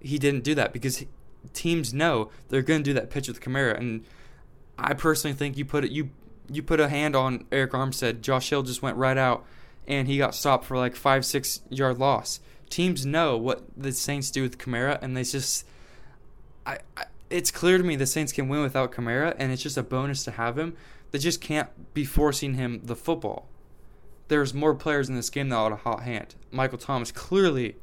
He 0.00 0.16
didn't 0.20 0.44
do 0.44 0.54
that 0.54 0.72
because 0.72 1.04
teams 1.52 1.92
know 1.92 2.30
they're 2.48 2.62
going 2.62 2.84
to 2.84 2.90
do 2.90 2.94
that 2.94 3.10
pitch 3.10 3.26
with 3.26 3.40
Kamara, 3.40 3.76
and 3.76 4.04
I 4.78 4.94
personally 4.94 5.36
think 5.36 5.56
you 5.56 5.64
put 5.64 5.84
it 5.84 5.90
you 5.90 6.10
you 6.48 6.62
put 6.62 6.78
a 6.78 6.88
hand 6.88 7.16
on 7.16 7.40
Arik 7.50 7.70
Armstead. 7.70 8.20
Josh 8.20 8.50
Hill 8.50 8.62
just 8.62 8.82
went 8.82 8.96
right 8.96 9.18
out, 9.18 9.44
and 9.88 10.06
he 10.06 10.18
got 10.18 10.36
stopped 10.36 10.66
for 10.66 10.76
like 10.76 10.94
five 10.94 11.26
six 11.26 11.62
yard 11.68 11.98
loss. 11.98 12.38
Teams 12.70 13.04
know 13.04 13.36
what 13.36 13.64
the 13.76 13.90
Saints 13.90 14.30
do 14.30 14.42
with 14.42 14.56
Kamara, 14.56 15.02
and 15.02 15.16
they 15.16 15.24
just 15.24 15.66
I, 16.64 16.78
I 16.96 17.06
it's 17.30 17.50
clear 17.50 17.78
to 17.78 17.84
me 17.84 17.96
the 17.96 18.06
Saints 18.06 18.32
can 18.32 18.48
win 18.48 18.62
without 18.62 18.92
Kamara, 18.92 19.34
and 19.38 19.52
it's 19.52 19.62
just 19.62 19.76
a 19.76 19.82
bonus 19.82 20.24
to 20.24 20.32
have 20.32 20.58
him. 20.58 20.76
They 21.10 21.18
just 21.18 21.40
can't 21.40 21.94
be 21.94 22.04
forcing 22.04 22.54
him 22.54 22.80
the 22.84 22.96
football. 22.96 23.48
There's 24.28 24.54
more 24.54 24.74
players 24.74 25.08
in 25.08 25.14
this 25.14 25.30
game 25.30 25.48
that 25.50 25.62
had 25.62 25.72
a 25.72 25.76
hot 25.76 26.02
hand. 26.02 26.34
Michael 26.50 26.78
Thomas 26.78 27.12
clearly 27.12 27.76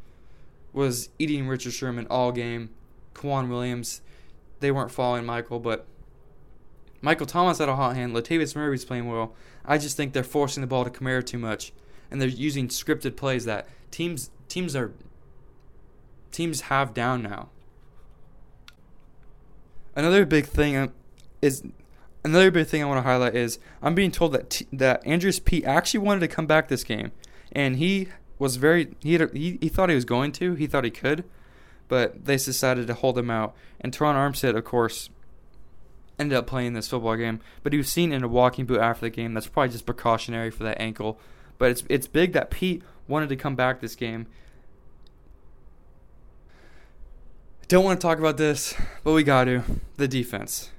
was 0.74 1.10
eating 1.17 1.48
Richard 1.48 1.74
Sherman 1.74 2.08
all 2.10 2.32
game. 2.32 2.72
K'Waun 3.13 3.48
Williams, 3.48 4.01
they 4.60 4.72
weren't 4.72 4.91
following 4.91 5.25
Michael, 5.25 5.60
but 5.60 5.86
Michael 7.01 7.25
Thomas 7.25 7.60
had 7.60 7.70
a 7.70 7.75
hot 7.75 7.96
hand. 7.96 8.13
Latavius 8.13 8.56
Murray 8.56 8.72
was 8.72 8.86
playing 8.86 9.08
well. 9.08 9.36
I 9.65 9.77
just 9.77 9.96
think 9.96 10.13
they're 10.13 10.24
forcing 10.24 10.62
the 10.62 10.67
ball 10.67 10.84
to 10.84 10.89
Kamara 10.89 11.25
too 11.25 11.38
much, 11.38 11.74
and 12.10 12.22
they're 12.22 12.27
using 12.29 12.67
scripted 12.70 13.15
plays 13.15 13.46
that 13.46 13.67
teams 13.91 14.32
teams 14.48 14.75
are 14.75 14.94
teams 16.32 16.62
have 16.62 16.94
down 16.94 17.22
now. 17.22 17.50
Another 19.95 20.25
big 20.25 20.45
thing 20.45 20.75
uh, 20.75 20.88
is 21.41 21.63
another 22.23 22.51
big 22.51 22.67
thing 22.67 22.81
I 22.81 22.85
want 22.85 22.97
to 22.97 23.09
highlight 23.09 23.35
is 23.35 23.59
I'm 23.81 23.95
being 23.95 24.12
told 24.12 24.33
that 24.33 24.50
T, 24.50 24.67
that 24.73 25.05
Andrus 25.05 25.39
Peat 25.39 25.65
actually 25.65 26.00
wanted 26.00 26.21
to 26.21 26.27
come 26.27 26.47
back 26.47 26.67
this 26.67 26.83
game, 26.83 27.12
and 27.51 27.77
he 27.77 28.09
was 28.39 28.55
very 28.55 28.95
he, 29.01 29.17
he 29.33 29.57
he 29.62 29.69
thought 29.69 29.89
he 29.89 29.95
was 29.95 30.05
going 30.05 30.31
to 30.33 30.55
he 30.55 30.67
thought 30.67 30.83
he 30.83 30.91
could, 30.91 31.23
but 31.88 32.25
they 32.25 32.38
decided 32.38 32.88
to 32.88 32.93
hold 32.93 33.17
him 33.17 33.29
out. 33.29 33.55
And 33.79 33.93
Terron 33.93 34.15
Armstead, 34.15 34.55
of 34.55 34.63
course, 34.63 35.09
ended 36.17 36.38
up 36.38 36.47
playing 36.47 36.73
this 36.73 36.88
football 36.88 37.15
game, 37.15 37.39
but 37.62 37.73
he 37.73 37.77
was 37.77 37.89
seen 37.89 38.12
in 38.12 38.23
a 38.23 38.27
walking 38.27 38.65
boot 38.65 38.79
after 38.79 39.05
the 39.05 39.09
game. 39.09 39.33
That's 39.33 39.47
probably 39.47 39.69
just 39.69 39.85
precautionary 39.85 40.50
for 40.50 40.63
that 40.63 40.81
ankle, 40.81 41.19
but 41.57 41.71
it's 41.71 41.83
it's 41.89 42.07
big 42.07 42.33
that 42.33 42.50
Peat 42.50 42.81
wanted 43.07 43.29
to 43.29 43.35
come 43.35 43.55
back 43.55 43.79
this 43.79 43.95
game 43.95 44.27
Don't 47.74 47.86
want 47.86 48.00
to 48.00 48.06
talk 48.06 48.20
about 48.20 48.38
this, 48.38 48.75
but 49.03 49.13
we 49.13 49.24
got 49.24 49.46
to. 49.46 49.63
The 49.98 50.08
defense. 50.08 50.70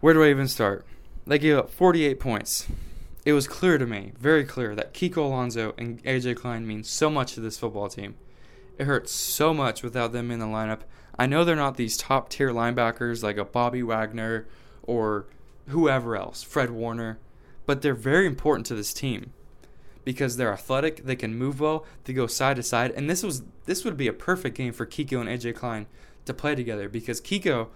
Where 0.00 0.12
do 0.12 0.22
I 0.22 0.28
even 0.28 0.46
start? 0.46 0.84
They 1.26 1.38
gave 1.38 1.56
up 1.56 1.70
48 1.70 2.20
points. 2.20 2.66
It 3.24 3.32
was 3.32 3.48
clear 3.48 3.78
to 3.78 3.86
me, 3.86 4.12
very 4.20 4.44
clear, 4.44 4.74
that 4.74 4.92
Kiko 4.92 5.24
Alonso 5.24 5.72
and 5.78 6.04
AJ 6.04 6.36
Klein 6.36 6.66
mean 6.66 6.84
so 6.84 7.08
much 7.08 7.32
to 7.32 7.40
this 7.40 7.56
football 7.56 7.88
team. 7.88 8.16
It 8.76 8.84
hurts 8.84 9.12
so 9.12 9.54
much 9.54 9.82
without 9.82 10.12
them 10.12 10.30
in 10.30 10.40
the 10.40 10.44
lineup. 10.44 10.80
I 11.18 11.24
know 11.24 11.42
they're 11.42 11.56
not 11.56 11.78
these 11.78 11.96
top 11.96 12.28
tier 12.28 12.50
linebackers 12.50 13.22
like 13.22 13.38
a 13.38 13.44
Bobby 13.46 13.82
Wagner 13.82 14.46
or 14.82 15.24
whoever 15.68 16.14
else, 16.16 16.42
Fred 16.42 16.70
Warner, 16.70 17.18
but 17.64 17.80
they're 17.80 17.94
very 17.94 18.26
important 18.26 18.66
to 18.66 18.74
this 18.74 18.92
team 18.92 19.32
because 20.04 20.36
they're 20.36 20.52
athletic, 20.52 21.04
they 21.04 21.16
can 21.16 21.36
move 21.36 21.60
well, 21.60 21.84
they 22.04 22.12
go 22.12 22.26
side 22.26 22.56
to 22.56 22.62
side, 22.62 22.90
and 22.92 23.08
this 23.08 23.22
was 23.22 23.42
this 23.66 23.84
would 23.84 23.96
be 23.96 24.08
a 24.08 24.12
perfect 24.12 24.56
game 24.56 24.72
for 24.72 24.86
Kiko 24.86 25.20
and 25.20 25.28
AJ 25.28 25.54
Klein 25.54 25.86
to 26.24 26.34
play 26.34 26.54
together 26.54 26.88
because 26.88 27.20
Kiko, 27.20 27.68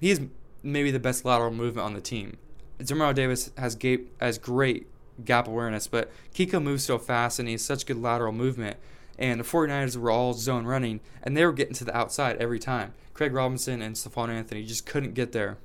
he 0.00 0.10
is 0.10 0.20
maybe 0.62 0.90
the 0.90 0.98
best 0.98 1.24
lateral 1.24 1.50
movement 1.50 1.84
on 1.84 1.94
the 1.94 2.00
team. 2.00 2.36
Demario 2.78 3.14
Davis 3.14 3.50
has, 3.56 3.74
ga- 3.74 4.04
has 4.20 4.38
great 4.38 4.86
gap 5.24 5.48
awareness, 5.48 5.86
but 5.86 6.10
Kiko 6.34 6.62
moves 6.62 6.84
so 6.84 6.98
fast 6.98 7.38
and 7.38 7.48
he 7.48 7.52
has 7.52 7.62
such 7.62 7.86
good 7.86 8.00
lateral 8.00 8.32
movement. 8.32 8.76
And 9.18 9.40
the 9.40 9.44
49ers 9.44 9.96
were 9.96 10.12
all 10.12 10.32
zone 10.32 10.64
running, 10.64 11.00
and 11.24 11.36
they 11.36 11.44
were 11.44 11.52
getting 11.52 11.74
to 11.74 11.84
the 11.84 11.96
outside 11.96 12.36
every 12.36 12.60
time. 12.60 12.94
Craig 13.14 13.32
Robinson 13.32 13.82
and 13.82 13.98
Stephone 13.98 14.30
Anthony 14.30 14.64
just 14.64 14.86
couldn't 14.86 15.14
get 15.14 15.32
there. 15.32 15.58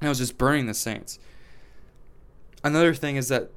And 0.00 0.06
it 0.06 0.08
was 0.08 0.18
just 0.18 0.38
burning 0.38 0.66
the 0.66 0.74
Saints. 0.74 1.18
Another 2.62 2.94
thing 2.94 3.16
is 3.16 3.26
that 3.26 3.50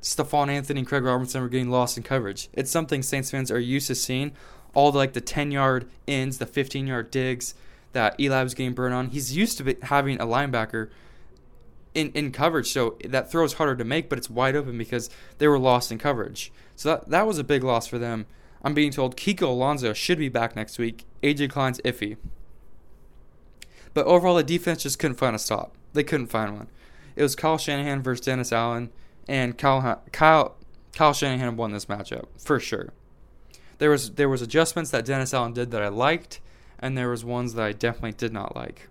Stephone 0.00 0.50
Anthony 0.50 0.80
and 0.80 0.88
Craig 0.88 1.02
Robinson 1.02 1.40
were 1.40 1.48
getting 1.48 1.70
lost 1.70 1.96
in 1.96 2.02
coverage. 2.02 2.48
It's 2.52 2.70
something 2.70 3.02
Saints 3.02 3.30
fans 3.30 3.50
are 3.50 3.58
used 3.58 3.88
to 3.88 3.94
seeing. 3.94 4.32
All 4.74 4.92
the, 4.92 4.98
like 4.98 5.12
the 5.12 5.20
10 5.20 5.50
yard 5.50 5.88
ins, 6.06 6.38
the 6.38 6.46
15 6.46 6.86
yard 6.86 7.10
digs 7.10 7.54
that 7.92 8.18
Eli 8.20 8.42
was 8.42 8.54
getting 8.54 8.74
burned 8.74 8.94
on. 8.94 9.08
He's 9.08 9.36
used 9.36 9.58
to 9.58 9.76
having 9.82 10.20
a 10.20 10.26
linebacker 10.26 10.90
in, 11.94 12.12
in 12.12 12.32
coverage, 12.32 12.70
so 12.70 12.96
that 13.04 13.30
throw 13.30 13.44
is 13.44 13.54
harder 13.54 13.74
to 13.76 13.84
make, 13.84 14.08
but 14.08 14.18
it's 14.18 14.30
wide 14.30 14.54
open 14.54 14.78
because 14.78 15.10
they 15.38 15.48
were 15.48 15.58
lost 15.58 15.90
in 15.90 15.98
coverage. 15.98 16.52
So 16.76 16.90
that, 16.90 17.08
that 17.08 17.26
was 17.26 17.38
a 17.38 17.44
big 17.44 17.64
loss 17.64 17.86
for 17.86 17.98
them. 17.98 18.26
I'm 18.62 18.74
being 18.74 18.92
told 18.92 19.16
Kiko 19.16 19.42
Alonso 19.42 19.92
should 19.92 20.18
be 20.18 20.28
back 20.28 20.54
next 20.54 20.78
week. 20.78 21.06
AJ 21.22 21.50
Klein's 21.50 21.80
iffy. 21.80 22.16
But 23.94 24.06
overall, 24.06 24.36
the 24.36 24.42
defense 24.42 24.82
just 24.82 24.98
couldn't 24.98 25.16
find 25.16 25.34
a 25.34 25.38
stop. 25.38 25.74
They 25.92 26.04
couldn't 26.04 26.26
find 26.26 26.56
one. 26.56 26.68
It 27.16 27.22
was 27.22 27.34
Kyle 27.34 27.58
Shanahan 27.58 28.02
versus 28.02 28.24
Dennis 28.24 28.52
Allen, 28.52 28.90
and 29.28 29.56
Kyle 29.56 30.02
Kyle 30.10 30.56
Kyle 30.94 31.12
Shanahan 31.12 31.56
won 31.56 31.72
this 31.72 31.84
matchup 31.84 32.26
for 32.38 32.58
sure. 32.58 32.92
There 33.78 33.90
was 33.90 34.12
there 34.12 34.28
was 34.28 34.42
adjustments 34.42 34.90
that 34.90 35.04
Dennis 35.04 35.34
Allen 35.34 35.52
did 35.52 35.70
that 35.70 35.82
I 35.82 35.88
liked, 35.88 36.40
and 36.78 36.96
there 36.96 37.10
was 37.10 37.24
ones 37.24 37.54
that 37.54 37.64
I 37.64 37.72
definitely 37.72 38.12
did 38.12 38.32
not 38.32 38.56
like. 38.56 38.88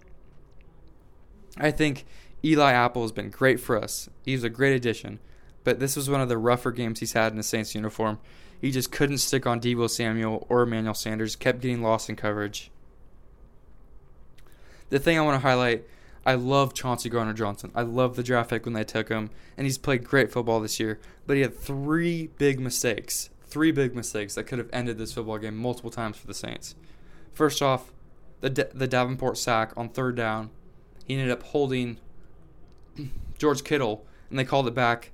I 1.58 1.72
think 1.72 2.06
Eli 2.44 2.72
Apple 2.72 3.02
has 3.02 3.12
been 3.12 3.30
great 3.30 3.60
for 3.60 3.76
us. 3.82 4.10
He's 4.24 4.44
a 4.44 4.50
great 4.50 4.76
addition, 4.76 5.20
but 5.64 5.80
this 5.80 5.96
was 5.96 6.10
one 6.10 6.22
of 6.22 6.30
the 6.30 6.38
rougher 6.38 6.72
games 6.72 7.00
he's 7.00 7.14
had 7.14 7.32
in 7.32 7.38
the 7.38 7.44
Saints 7.44 7.74
uniform. 7.74 8.20
He 8.60 8.72
just 8.72 8.92
couldn't 8.92 9.20
stick 9.20 9.46
on 9.46 9.60
Deebo 9.60 9.90
Samuel 9.90 10.46
or 10.50 10.64
Emmanuel 10.64 10.94
Sanders, 10.94 11.36
kept 11.36 11.62
getting 11.62 11.82
lost 11.82 12.10
in 12.10 12.16
coverage. 12.16 12.72
The 14.90 15.00
thing 15.00 15.18
I 15.18 15.22
want 15.22 15.36
to 15.42 15.48
highlight, 15.48 15.86
I 16.28 16.34
love 16.34 16.74
Chauncey 16.74 17.08
Gardner 17.08 17.34
Johnson. 17.34 17.72
I 17.74 17.84
love 17.84 18.18
the 18.18 18.22
draft 18.22 18.50
pick 18.50 18.66
when 18.66 18.74
they 18.74 18.84
took 18.84 19.08
him, 19.08 19.30
and 19.56 19.66
he's 19.66 19.78
played 19.78 20.04
great 20.04 20.30
football 20.30 20.60
this 20.60 20.78
year. 20.78 21.00
But 21.26 21.38
he 21.38 21.42
had 21.42 21.58
three 21.58 22.32
big 22.38 22.60
mistakes, 22.60 23.30
three 23.46 23.72
big 23.72 23.96
mistakes 23.96 24.36
that 24.36 24.44
could 24.44 24.60
have 24.60 24.70
ended 24.74 24.98
this 24.98 25.14
football 25.14 25.38
game 25.38 25.56
multiple 25.56 25.90
times 25.90 26.18
for 26.18 26.28
the 26.28 26.34
Saints. 26.34 26.76
First 27.32 27.62
off, 27.62 27.94
the 28.42 28.50
the 28.74 28.88
Davenport 28.88 29.38
sack 29.38 29.72
on 29.78 29.88
third 29.88 30.18
down, 30.18 30.50
he 31.06 31.14
ended 31.14 31.32
up 31.32 31.44
holding 31.44 31.98
George 33.38 33.64
Kittle, 33.64 34.06
and 34.30 34.38
they 34.38 34.44
called 34.44 34.68
it 34.68 34.76
back. 34.76 35.14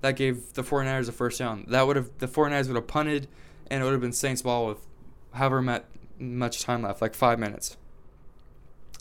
That 0.00 0.16
gave 0.16 0.54
the 0.54 0.62
49ers 0.62 1.10
a 1.10 1.12
first 1.12 1.38
down. 1.38 1.66
That 1.68 1.86
would 1.86 1.96
have 1.96 2.16
the 2.16 2.28
49ers 2.28 2.68
would 2.68 2.76
have 2.76 2.86
punted, 2.86 3.28
and 3.70 3.82
it 3.82 3.84
would 3.84 3.92
have 3.92 4.00
been 4.00 4.12
Saints 4.14 4.40
ball 4.40 4.68
with 4.68 4.86
however 5.34 5.82
much 6.18 6.62
time 6.62 6.80
left, 6.80 7.02
like 7.02 7.14
five 7.14 7.38
minutes. 7.38 7.76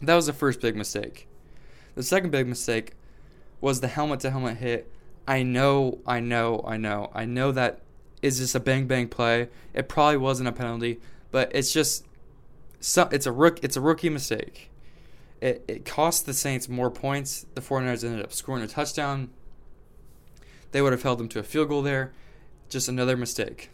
That 0.02 0.16
was 0.16 0.28
the 0.28 0.34
first 0.34 0.62
big 0.62 0.76
mistake. 0.76 1.28
The 1.96 2.04
second 2.04 2.32
big 2.32 2.48
mistake 2.48 2.94
was 3.60 3.82
the 3.82 3.88
helmet 3.88 4.20
to 4.22 4.30
helmet 4.30 4.58
hit. 4.58 4.92
I 5.28 5.44
know, 5.44 6.00
I 6.06 6.20
know, 6.20 6.64
I 6.66 6.78
know, 6.78 7.12
I 7.14 7.26
know 7.26 7.52
that 7.52 7.82
is 8.22 8.38
just 8.40 8.56
a 8.56 8.60
bang 8.60 8.88
bang 8.88 9.08
play. 9.08 9.50
It 9.74 9.90
probably 9.90 10.18
wasn't 10.18 10.50
a 10.50 10.52
penalty, 10.52 11.00
but 11.32 11.52
it's 11.54 11.74
just 11.74 12.06
it's 12.80 13.26
a 13.26 13.32
rook 13.32 13.60
it's 13.64 13.76
a 13.76 13.82
rookie 13.82 14.10
mistake. 14.10 14.70
It, 15.42 15.64
it 15.68 15.86
cost 15.86 16.26
the 16.26 16.34
Saints 16.34 16.68
more 16.68 16.90
points. 16.90 17.46
The 17.54 17.62
49ers 17.62 18.04
ended 18.04 18.24
up 18.24 18.34
scoring 18.34 18.64
a 18.64 18.68
touchdown. 18.68 19.30
They 20.72 20.82
would 20.82 20.94
have 20.94 21.04
held 21.04 21.20
them 21.20 21.30
to 21.30 21.40
a 21.40 21.44
field 21.44 21.70
goal 21.70 21.84
there. 21.84 22.12
Just 22.70 22.90
another 22.90 23.16
mistake. 23.16 23.70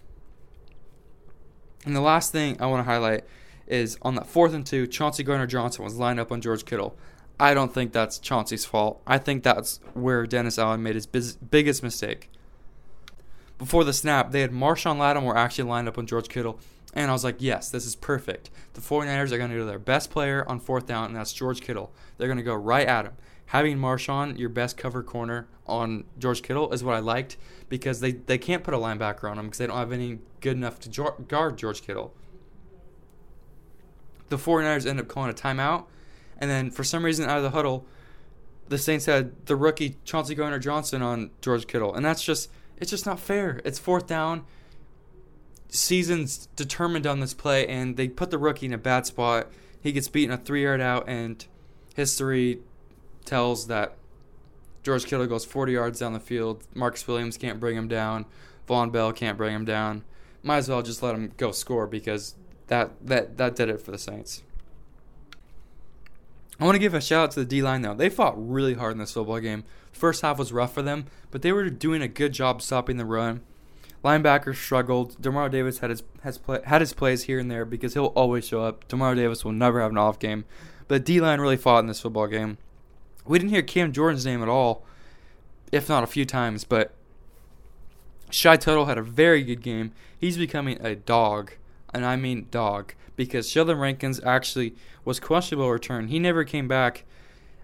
And 1.86 1.96
the 1.96 2.02
last 2.02 2.32
thing 2.32 2.58
I 2.60 2.66
want 2.66 2.86
to 2.86 2.92
highlight 2.92 3.24
is 3.68 3.98
on 4.02 4.16
that 4.16 4.28
fourth 4.28 4.54
and 4.54 4.66
two, 4.66 4.88
Chauncey 4.88 5.24
Gardner 5.24 5.48
Johnson 5.48 5.84
was 5.84 5.98
lined 5.98 6.20
up 6.20 6.32
on 6.32 6.42
George 6.42 6.66
Kittle. 6.66 6.96
I 7.40 7.54
don't 7.54 7.74
think 7.74 7.94
that's 7.94 8.20
Chauncey's 8.20 8.66
fault. 8.66 9.02
I 9.08 9.18
think 9.18 9.44
that's 9.44 9.80
where 9.94 10.26
Dennis 10.26 10.60
Allen 10.60 10.84
made 10.84 10.96
his 10.96 11.08
biz- 11.08 11.36
biggest 11.36 11.82
mistake. 11.84 12.30
Before 13.58 13.84
the 13.84 13.94
snap, 13.94 14.32
they 14.32 14.42
had 14.42 14.52
Marshon 14.52 14.98
Lattimore 14.98 15.38
actually 15.38 15.70
lined 15.70 15.88
up 15.88 15.98
on 15.98 16.06
George 16.06 16.30
Kittle, 16.30 16.60
and 16.94 17.10
I 17.10 17.14
was 17.14 17.24
like, 17.24 17.38
yes, 17.40 17.70
this 17.70 17.86
is 17.86 17.96
perfect. 17.96 18.50
The 18.74 18.82
49ers 18.82 19.32
are 19.32 19.38
going 19.38 19.50
to 19.50 19.58
go 19.58 19.66
their 19.66 19.80
best 19.80 20.12
player 20.12 20.48
on 20.48 20.60
fourth 20.60 20.86
down, 20.86 21.08
and 21.08 21.16
that's 21.16 21.34
George 21.34 21.62
Kittle. 21.62 21.92
They're 22.18 22.28
going 22.28 22.38
to 22.38 22.44
go 22.44 22.56
right 22.56 22.88
at 22.88 23.06
him. 23.06 23.14
Having 23.48 23.78
Marshon, 23.78 24.38
your 24.38 24.50
best 24.50 24.78
cover 24.78 25.04
corner, 25.04 25.48
on 25.66 26.04
George 26.20 26.42
Kittle 26.42 26.72
is 26.72 26.84
what 26.84 26.96
I 26.96 27.00
liked 27.00 27.38
because 27.70 28.00
they, 28.00 28.12
they 28.12 28.38
can't 28.38 28.64
put 28.64 28.74
a 28.74 28.78
linebacker 28.78 29.30
on 29.30 29.38
him 29.38 29.46
because 29.46 29.60
they 29.60 29.68
don't 29.68 29.78
have 29.78 29.92
any 29.92 30.20
good 30.42 30.58
enough 30.58 30.80
to 30.82 31.14
guard 31.28 31.58
George 31.58 31.82
Kittle. 31.82 32.14
The 34.34 34.40
49ers 34.40 34.88
end 34.88 35.00
up 35.00 35.08
calling 35.08 35.30
a 35.30 35.34
timeout, 35.34 35.86
and 36.40 36.50
then 36.50 36.72
for 36.72 36.84
some 36.84 37.06
reason 37.06 37.30
out 37.30 37.38
of 37.38 37.44
the 37.44 37.52
huddle, 37.52 37.86
the 38.68 38.78
Saints 38.78 39.06
had 39.06 39.46
the 39.46 39.56
rookie 39.56 39.98
Chauncey 40.06 40.34
Gardner 40.34 40.58
Johnson 40.58 41.02
on 41.02 41.30
George 41.42 41.68
Kittle, 41.68 41.94
and 41.94 42.04
that's 42.04 42.24
just 42.24 42.50
it's 42.78 42.90
just 42.90 43.06
not 43.06 43.20
fair. 43.20 43.62
It's 43.64 43.78
fourth 43.78 44.08
down 44.08 44.46
season's 45.74 46.48
determined 46.56 47.08
on 47.08 47.20
this 47.20 47.34
play, 47.34 47.68
and 47.68 47.98
they 47.98 48.08
put 48.08 48.30
the 48.32 48.38
rookie 48.38 48.68
in 48.68 48.74
a 48.74 48.78
bad 48.78 49.06
spot. 49.06 49.52
He 49.82 49.92
gets 49.92 50.08
beaten 50.08 50.34
a 50.34 50.38
three 50.38 50.64
yard 50.64 50.80
out, 50.80 51.10
and 51.10 51.46
history 51.96 52.60
tells 53.26 53.68
that 53.68 53.96
George 54.84 55.06
Kittle 55.06 55.26
goes 55.28 55.46
40 55.46 55.74
yards 55.74 56.00
down 56.00 56.14
the 56.14 56.20
field. 56.20 56.64
Marcus 56.74 57.08
Williams 57.08 57.38
can't 57.38 57.60
bring 57.60 57.76
him 57.76 57.88
down. 57.88 58.26
Vonn 58.68 58.92
Bell 58.92 59.12
can't 59.12 59.38
bring 59.38 59.54
him 59.54 59.66
down. 59.66 60.04
Might 60.44 60.58
as 60.58 60.70
well 60.70 60.82
just 60.82 61.02
let 61.02 61.16
him 61.16 61.32
go 61.38 61.52
score 61.52 61.88
because 61.88 62.36
that 62.68 62.92
that 63.06 63.38
that 63.38 63.56
did 63.56 63.70
it 63.70 63.82
for 63.82 63.92
the 63.92 63.98
Saints. 63.98 64.44
I 66.60 66.66
want 66.66 66.76
to 66.76 66.80
give 66.80 66.94
a 66.94 67.02
shout 67.02 67.24
out 67.24 67.32
to 67.32 67.40
the 67.40 67.46
D 67.46 67.62
line 67.62 67.82
though. 67.82 67.94
They 67.94 68.10
fought 68.10 68.36
really 68.38 68.76
hard 68.76 68.94
in 68.94 69.00
this 69.00 69.14
football 69.14 69.40
game. 69.40 69.64
First 69.92 70.22
half 70.22 70.40
was 70.40 70.54
rough 70.54 70.74
for 70.74 70.82
them, 70.82 71.06
but 71.32 71.42
they 71.42 71.52
were 71.52 71.70
doing 71.70 72.02
a 72.02 72.08
good 72.08 72.34
job 72.34 72.62
stopping 72.62 72.98
the 72.98 73.06
run. 73.06 73.42
Linebackers 74.04 74.58
struggled. 74.58 75.20
Demario 75.22 75.50
Davis 75.50 75.80
had 75.80 75.90
his 75.90 76.04
has 76.22 76.38
play, 76.38 76.60
had 76.66 76.82
his 76.82 76.94
plays 76.94 77.24
here 77.24 77.40
and 77.40 77.50
there 77.50 77.66
because 77.66 77.94
he'll 77.94 78.08
always 78.08 78.46
show 78.46 78.62
up. 78.62 78.88
Demario 78.88 79.16
Davis 79.16 79.46
will 79.46 79.54
never 79.54 79.82
have 79.82 79.92
an 79.92 79.98
off 79.98 80.20
game, 80.20 80.46
but 80.88 81.06
D 81.06 81.22
line 81.22 81.40
really 81.40 81.58
fought 81.58 81.80
in 81.80 81.88
this 81.88 82.02
football 82.02 82.28
game. 82.28 82.58
We 83.26 83.40
didn't 83.40 83.52
hear 83.52 83.62
Cam 83.62 83.94
Jordan's 83.94 84.26
name 84.26 84.42
at 84.42 84.50
all, 84.50 84.86
if 85.72 85.88
not 85.88 86.04
a 86.04 86.08
few 86.08 86.26
times, 86.26 86.66
but 86.66 86.94
Shy 88.30 88.58
Tuttle 88.58 88.86
had 88.86 88.98
a 88.98 89.04
very 89.04 89.44
good 89.44 89.62
game. 89.62 89.94
He's 90.18 90.38
becoming 90.38 90.78
a 90.82 90.96
dog, 90.96 91.54
and 91.94 92.06
I 92.06 92.16
mean 92.16 92.48
dog, 92.52 92.94
because 93.16 93.50
Sheldon 93.50 93.78
Rankins 93.78 94.20
actually 94.24 94.76
was 95.06 95.20
questionable 95.20 95.70
return. 95.70 96.08
He 96.08 96.20
never 96.20 96.44
came 96.44 96.68
back 96.68 97.06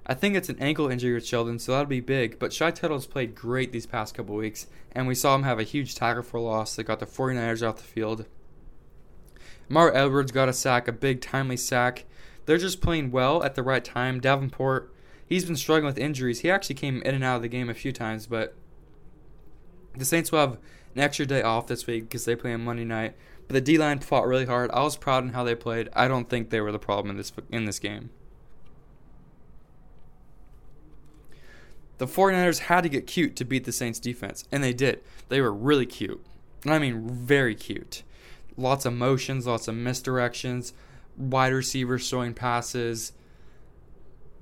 I 0.10 0.16
think 0.16 0.36
it's 0.36 0.50
an 0.50 0.58
ankle 0.60 0.90
injury 0.90 1.14
with 1.14 1.28
Sheldon, 1.28 1.60
so 1.60 1.72
that'll 1.72 1.86
be 1.86 2.00
big. 2.00 2.40
But 2.40 2.52
Shy 2.52 2.72
Tuttle's 2.72 3.06
played 3.06 3.36
great 3.36 3.72
these 3.72 3.86
past 3.86 4.16
couple 4.16 4.34
weeks, 4.34 4.66
and 4.92 5.08
we 5.08 5.14
saw 5.14 5.36
him 5.36 5.44
have 5.44 5.60
a 5.60 5.64
huge 5.64 5.94
tackle 5.94 6.24
for 6.24 6.40
loss 6.40 6.76
that 6.76 6.86
got 6.86 7.00
the 7.00 7.06
49ers 7.06 7.62
off 7.62 7.78
the 7.78 7.84
field. 7.84 8.26
Mar 9.70 9.96
Edwards 9.96 10.32
got 10.32 10.50
a 10.50 10.54
sack, 10.54 10.88
a 10.88 10.92
big 10.92 11.22
timely 11.22 11.58
sack. 11.58 12.06
They're 12.48 12.58
just 12.58 12.82
playing 12.82 13.12
well 13.12 13.44
at 13.44 13.54
the 13.54 13.62
right 13.62 13.86
time. 13.86 14.20
Davenport, 14.20 14.92
he's 15.28 15.46
been 15.46 15.56
struggling 15.56 15.86
with 15.86 16.00
injuries. 16.00 16.40
He 16.40 16.50
actually 16.50 16.74
came 16.74 17.04
in 17.04 17.14
and 17.14 17.24
out 17.24 17.36
of 17.36 17.42
the 17.44 17.48
game 17.48 17.70
a 17.70 17.76
few 17.76 17.92
times, 17.92 18.26
but 18.26 18.56
the 19.96 20.06
Saints 20.06 20.32
will 20.32 20.40
have 20.40 20.58
an 20.96 21.02
extra 21.02 21.28
day 21.28 21.44
off 21.44 21.68
this 21.68 21.86
week 21.86 22.06
because 22.06 22.26
they 22.26 22.36
play 22.36 22.52
on 22.52 22.66
Monday 22.66 22.84
night. 22.84 23.16
But 23.50 23.56
the 23.56 23.62
D 23.62 23.80
line 23.80 23.98
fought 23.98 24.28
really 24.28 24.46
hard. 24.46 24.70
I 24.72 24.84
was 24.84 24.96
proud 24.96 25.24
in 25.24 25.32
how 25.32 25.44
they 25.44 25.56
played. 25.56 25.90
I 25.94 26.08
don't 26.08 26.30
think 26.30 26.52
they 26.52 26.62
were 26.62 26.72
the 26.72 26.78
problem 26.78 27.10
in 27.10 27.18
this 27.18 27.34
in 27.50 27.66
this 27.66 27.80
game. 27.80 28.12
The 31.98 32.06
49ers 32.06 32.60
had 32.60 32.82
to 32.82 32.90
get 32.90 33.08
cute 33.08 33.36
to 33.38 33.44
beat 33.44 33.64
the 33.64 33.72
Saints 33.72 34.00
defense, 34.00 34.46
and 34.52 34.64
they 34.64 34.72
did. 34.72 35.02
They 35.30 35.42
were 35.42 35.52
really 35.52 35.88
cute. 35.88 36.24
And 36.64 36.72
I 36.72 36.78
mean 36.78 37.10
very 37.10 37.56
cute. 37.56 38.04
Lots 38.56 38.86
of 38.86 38.94
motions, 38.94 39.48
lots 39.48 39.68
of 39.68 39.74
misdirections, 39.74 40.74
wide 41.18 41.52
receivers 41.52 42.08
throwing 42.08 42.36
passes. 42.36 43.14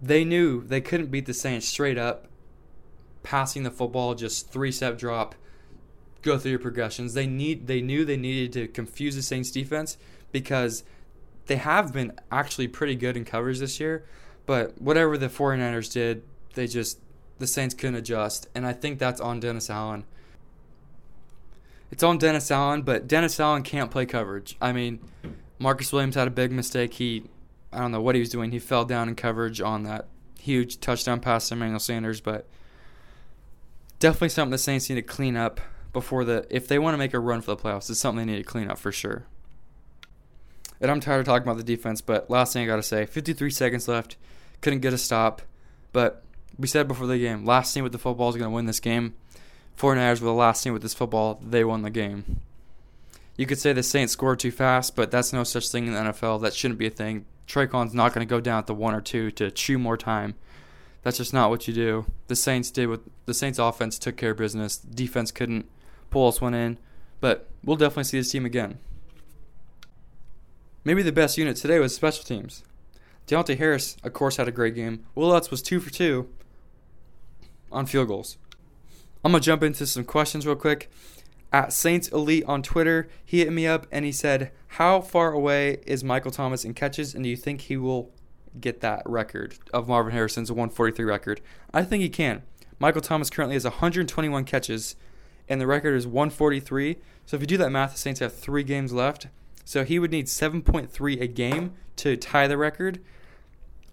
They 0.02 0.26
knew 0.26 0.64
they 0.66 0.82
couldn't 0.82 1.12
beat 1.12 1.28
the 1.28 1.34
Saints 1.34 1.66
straight 1.66 1.98
up, 1.98 2.28
passing 3.24 3.64
the 3.64 3.72
football, 3.72 4.16
just 4.16 4.52
three 4.52 4.72
step 4.74 4.98
drop, 4.98 5.34
go 6.22 6.38
through 6.38 6.52
your 6.52 6.60
progressions. 6.60 7.14
They 7.14 7.28
need 7.28 7.68
they 7.68 7.82
knew 7.82 8.06
they 8.06 8.18
needed 8.18 8.54
to 8.54 8.68
confuse 8.68 9.16
the 9.16 9.22
Saints 9.22 9.52
defense 9.52 9.98
because 10.32 10.84
they 11.48 11.56
have 11.56 11.94
been 11.94 12.14
actually 12.32 12.68
pretty 12.68 12.96
good 12.96 13.18
in 13.18 13.26
coverage 13.26 13.60
this 13.60 13.80
year. 13.80 14.06
But 14.46 14.82
whatever 14.82 15.18
the 15.18 15.28
49ers 15.28 15.92
did, 15.92 16.24
they 16.54 16.68
just 16.68 17.00
the 17.40 17.48
Saints 17.48 17.76
couldn't 17.76 17.96
adjust, 17.96 18.48
and 18.56 18.66
I 18.66 18.74
think 18.74 19.00
that's 19.00 19.22
on 19.22 19.40
Dennis 19.40 19.70
Allen. 19.70 20.06
It's 21.92 22.04
on 22.04 22.18
Dennis 22.18 22.52
Allen, 22.52 22.82
but 22.82 23.08
Dennis 23.08 23.40
Allen 23.40 23.64
can't 23.64 23.92
play 23.92 24.06
coverage. 24.06 24.58
I 24.60 24.72
mean, 24.74 25.00
Marcus 25.60 25.94
Williams 25.94 26.16
had 26.16 26.28
a 26.28 26.32
big 26.32 26.52
mistake. 26.52 26.96
He, 26.96 27.24
I 27.72 27.80
don't 27.80 27.92
know 27.92 28.02
what 28.02 28.16
he 28.16 28.20
was 28.20 28.30
doing. 28.30 28.52
He 28.52 28.60
fell 28.60 28.86
down 28.86 29.08
in 29.08 29.16
coverage 29.16 29.62
on 29.62 29.84
that 29.84 30.08
huge 30.40 30.80
touchdown 30.80 31.20
pass 31.20 31.48
to 31.50 31.56
Emmanuel 31.56 31.80
Sanders, 31.80 32.20
but 32.20 32.48
definitely 34.00 34.30
something 34.30 34.52
the 34.52 34.58
Saints 34.58 34.90
need 34.90 34.96
to 34.96 35.02
clean 35.02 35.38
up 35.38 35.62
before 35.98 36.24
the 36.24 36.46
if 36.50 36.68
they 36.68 36.78
want 36.78 36.94
to 36.94 36.98
make 36.98 37.16
a 37.16 37.20
run 37.20 37.42
for 37.42 37.56
the 37.56 37.58
playoffs. 37.58 37.90
It's 37.90 38.00
something 38.00 38.26
they 38.26 38.34
need 38.34 38.40
to 38.40 38.44
clean 38.44 38.70
up 38.70 38.78
for 38.78 38.92
sure. 38.92 39.26
And 40.80 40.92
I'm 40.92 41.00
tired 41.00 41.22
of 41.22 41.26
talking 41.26 41.48
about 41.48 41.58
the 41.58 41.64
defense, 41.64 42.02
but 42.02 42.30
last 42.30 42.54
thing 42.54 42.64
I 42.64 42.68
gotta 42.68 42.84
say: 42.84 43.08
53 43.08 43.50
seconds 43.50 43.88
left, 43.88 44.16
couldn't 44.62 44.82
get 44.82 44.94
a 44.94 44.98
stop, 44.98 45.42
but 45.92 46.24
we 46.58 46.68
said 46.68 46.88
before 46.88 47.08
the 47.08 47.18
game, 47.18 47.46
last 47.46 47.74
team 47.74 47.84
with 47.84 47.94
the 47.94 47.98
football 47.98 48.30
is 48.30 48.36
gonna 48.36 48.52
win 48.52 48.68
this 48.68 48.80
game. 48.80 49.16
49ers 49.76 50.22
were 50.22 50.28
the 50.28 50.34
last 50.34 50.64
team 50.64 50.74
with 50.74 50.84
this 50.84 50.94
football. 50.94 51.42
They 51.44 51.64
won 51.64 51.82
the 51.82 51.90
game. 51.90 52.42
You 53.36 53.46
could 53.46 53.60
say 53.60 53.74
the 53.74 53.84
Saints 53.84 54.14
scored 54.14 54.40
too 54.40 54.52
fast, 54.52 54.96
but 54.96 55.12
that's 55.12 55.34
no 55.34 55.44
such 55.44 55.70
thing 55.70 55.88
in 55.88 55.94
the 55.94 56.00
NFL. 56.00 56.42
That 56.42 56.56
shouldn't 56.56 56.80
be 56.80 56.88
a 56.88 56.92
thing. 56.92 57.26
Tre'Quan's 57.48 57.94
not 57.94 58.12
going 58.12 58.28
to 58.28 58.30
go 58.30 58.42
down 58.42 58.58
at 58.58 58.66
the 58.66 58.74
one 58.74 58.96
or 58.96 59.02
two 59.02 59.30
to 59.32 59.52
chew 59.52 59.78
more 59.78 59.96
time. 59.96 60.34
That's 61.04 61.18
just 61.18 61.36
not 61.36 61.52
what 61.52 61.68
you 61.68 61.74
do. 61.76 62.08
The 62.28 62.36
Saints 62.36 62.72
did 62.72 62.90
what 62.90 63.02
the 63.28 63.36
Saints 63.36 63.60
offense 63.60 64.00
took 64.00 64.18
care 64.18 64.32
of 64.32 64.38
business. 64.38 64.78
Defense 64.78 65.32
couldn't 65.32 65.70
pull 66.10 66.28
us 66.28 66.42
one 66.42 66.54
in, 66.54 66.78
but 67.20 67.50
we'll 67.64 67.78
definitely 67.78 68.06
see 68.06 68.20
this 68.20 68.32
team 68.32 68.46
again. 68.46 68.80
Maybe 70.84 71.04
the 71.04 71.12
best 71.12 71.38
unit 71.38 71.58
today 71.58 71.80
was 71.80 71.94
special 71.94 72.24
teams. 72.24 72.64
Deonte 73.28 73.58
Harris, 73.58 73.98
of 74.04 74.14
course, 74.14 74.38
had 74.38 74.48
a 74.48 74.54
great 74.54 74.74
game. 74.74 75.06
Wil 75.16 75.30
Lutz 75.30 75.52
was 75.52 75.62
two 75.62 75.80
for 75.80 75.90
two 75.90 76.30
on 77.72 77.86
field 77.86 78.08
goals. 78.08 78.38
I'm 79.24 79.34
gonna 79.34 79.42
jump 79.42 79.64
into 79.64 79.86
some 79.86 80.06
questions 80.06 80.48
real 80.48 80.56
quick. 80.56 80.90
At 81.52 81.74
Saints 81.74 82.08
Elite 82.10 82.46
on 82.46 82.62
Twitter, 82.62 83.10
he 83.24 83.40
hit 83.40 83.52
me 83.52 83.68
up 83.68 83.88
and 83.92 84.06
he 84.06 84.12
said, 84.12 84.52
"How 84.68 85.02
far 85.02 85.34
away 85.34 85.82
is 85.86 86.04
Michael 86.04 86.32
Thomas 86.32 86.64
in 86.64 86.74
catches, 86.74 87.14
and 87.14 87.24
do 87.24 87.30
you 87.30 87.36
think 87.36 87.62
he 87.62 87.76
will 87.76 88.12
get 88.60 88.80
that 88.82 89.02
record 89.06 89.56
of 89.74 89.88
Marvin 89.88 90.14
Harrison's 90.14 90.52
143 90.52 91.04
record?" 91.04 91.42
I 91.74 91.84
think 91.84 92.02
he 92.02 92.10
can. 92.10 92.44
Michael 92.80 93.02
Thomas 93.02 93.30
currently 93.30 93.56
has 93.56 93.66
121 93.66 94.46
catches, 94.46 94.96
and 95.50 95.60
the 95.62 95.68
record 95.68 95.96
is 95.96 96.08
143. 96.08 96.98
So 97.26 97.36
if 97.36 97.42
you 97.42 97.48
do 97.48 97.58
that 97.58 97.72
math, 97.72 97.94
the 97.94 97.98
Saints 97.98 98.20
have 98.20 98.34
three 98.34 98.64
games 98.64 98.94
left. 98.94 99.28
So 99.66 99.84
he 99.84 100.00
would 100.00 100.12
need 100.12 100.28
7.3 100.28 101.22
a 101.22 101.28
game 101.28 101.74
to 101.98 102.16
tie 102.16 102.48
the 102.48 102.58
record. 102.58 103.02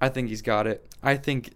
I 0.01 0.09
think 0.09 0.29
he's 0.29 0.43
got 0.43 0.67
it. 0.67 0.87
I 1.03 1.17
think 1.17 1.51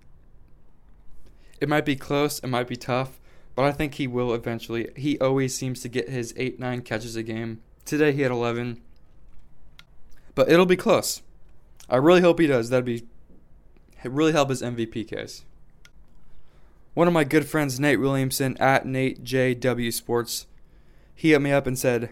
it 1.61 1.69
might 1.69 1.85
be 1.85 1.97
close. 1.97 2.39
It 2.41 2.49
might 2.49 2.69
be 2.69 2.77
tough 2.77 3.19
but 3.59 3.65
I 3.65 3.73
think 3.73 3.95
he 3.95 4.07
will 4.07 4.35
eventually. 4.35 4.89
He 4.95 5.19
always 5.19 5.53
seems 5.53 5.81
to 5.81 5.89
get 5.89 6.09
his 6.09 6.33
8 6.37 6.61
9 6.61 6.81
catches 6.83 7.17
a 7.17 7.25
game. 7.25 7.61
Today 7.85 8.13
he 8.13 8.23
had 8.23 8.31
11. 8.31 8.81
But 10.37 10.49
it'll 10.49 10.65
be 10.65 10.77
close. 10.77 11.23
I 11.91 11.97
really 11.97 12.21
hope 12.21 12.39
he 12.39 12.47
does. 12.47 12.71
That'd 12.71 12.85
be 12.85 13.03
really 14.05 14.31
help 14.31 14.51
his 14.51 14.63
MVP 14.63 15.09
case. 15.09 15.45
One 16.99 17.07
of 17.07 17.15
my 17.15 17.23
good 17.23 17.47
friends, 17.47 17.79
Nate 17.79 18.01
Williamson, 18.01 18.57
at 18.57 18.85
Nate 18.85 19.23
JW 19.23 19.93
Sports, 19.93 20.49
he 21.15 21.31
hit 21.31 21.41
me 21.41 21.53
up 21.53 21.65
and 21.65 21.79
said, 21.79 22.11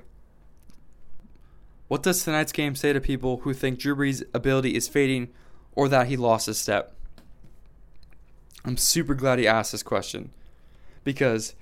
What 1.88 2.04
does 2.04 2.22
tonight's 2.22 2.52
game 2.52 2.76
say 2.76 2.92
to 2.92 3.00
people 3.00 3.38
who 3.38 3.52
think 3.52 3.80
Drew 3.80 3.96
Brees' 3.96 4.22
ability 4.32 4.76
is 4.76 4.86
fading 4.86 5.30
or 5.72 5.88
that 5.88 6.06
he 6.06 6.16
lost 6.16 6.46
his 6.46 6.58
step? 6.58 6.94
I'm 8.64 8.76
super 8.76 9.16
glad 9.16 9.40
he 9.40 9.48
asked 9.48 9.72
this 9.72 9.82
question 9.82 10.30
because 11.02 11.56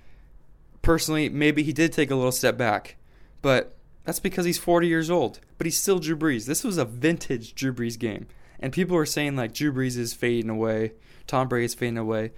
personally, 0.82 1.30
maybe 1.30 1.62
he 1.62 1.72
did 1.72 1.94
take 1.94 2.10
a 2.10 2.16
little 2.16 2.30
step 2.30 2.58
back, 2.58 2.96
but 3.40 3.74
that's 4.04 4.20
because 4.20 4.44
he's 4.44 4.58
40 4.58 4.86
years 4.86 5.08
old. 5.08 5.40
But 5.56 5.66
he's 5.66 5.78
still 5.78 5.98
Drew 5.98 6.14
Brees. 6.14 6.44
This 6.44 6.62
was 6.62 6.76
a 6.76 6.84
vintage 6.84 7.54
Drew 7.54 7.72
Brees 7.72 7.98
game, 7.98 8.26
and 8.60 8.70
people 8.70 8.98
are 8.98 9.06
saying 9.06 9.34
like 9.34 9.54
Drew 9.54 9.72
Brees 9.72 9.96
is 9.96 10.12
fading 10.12 10.50
away, 10.50 10.92
Tom 11.26 11.48
Brady 11.48 11.64
is 11.64 11.74
fading 11.74 11.96
away. 11.96 12.32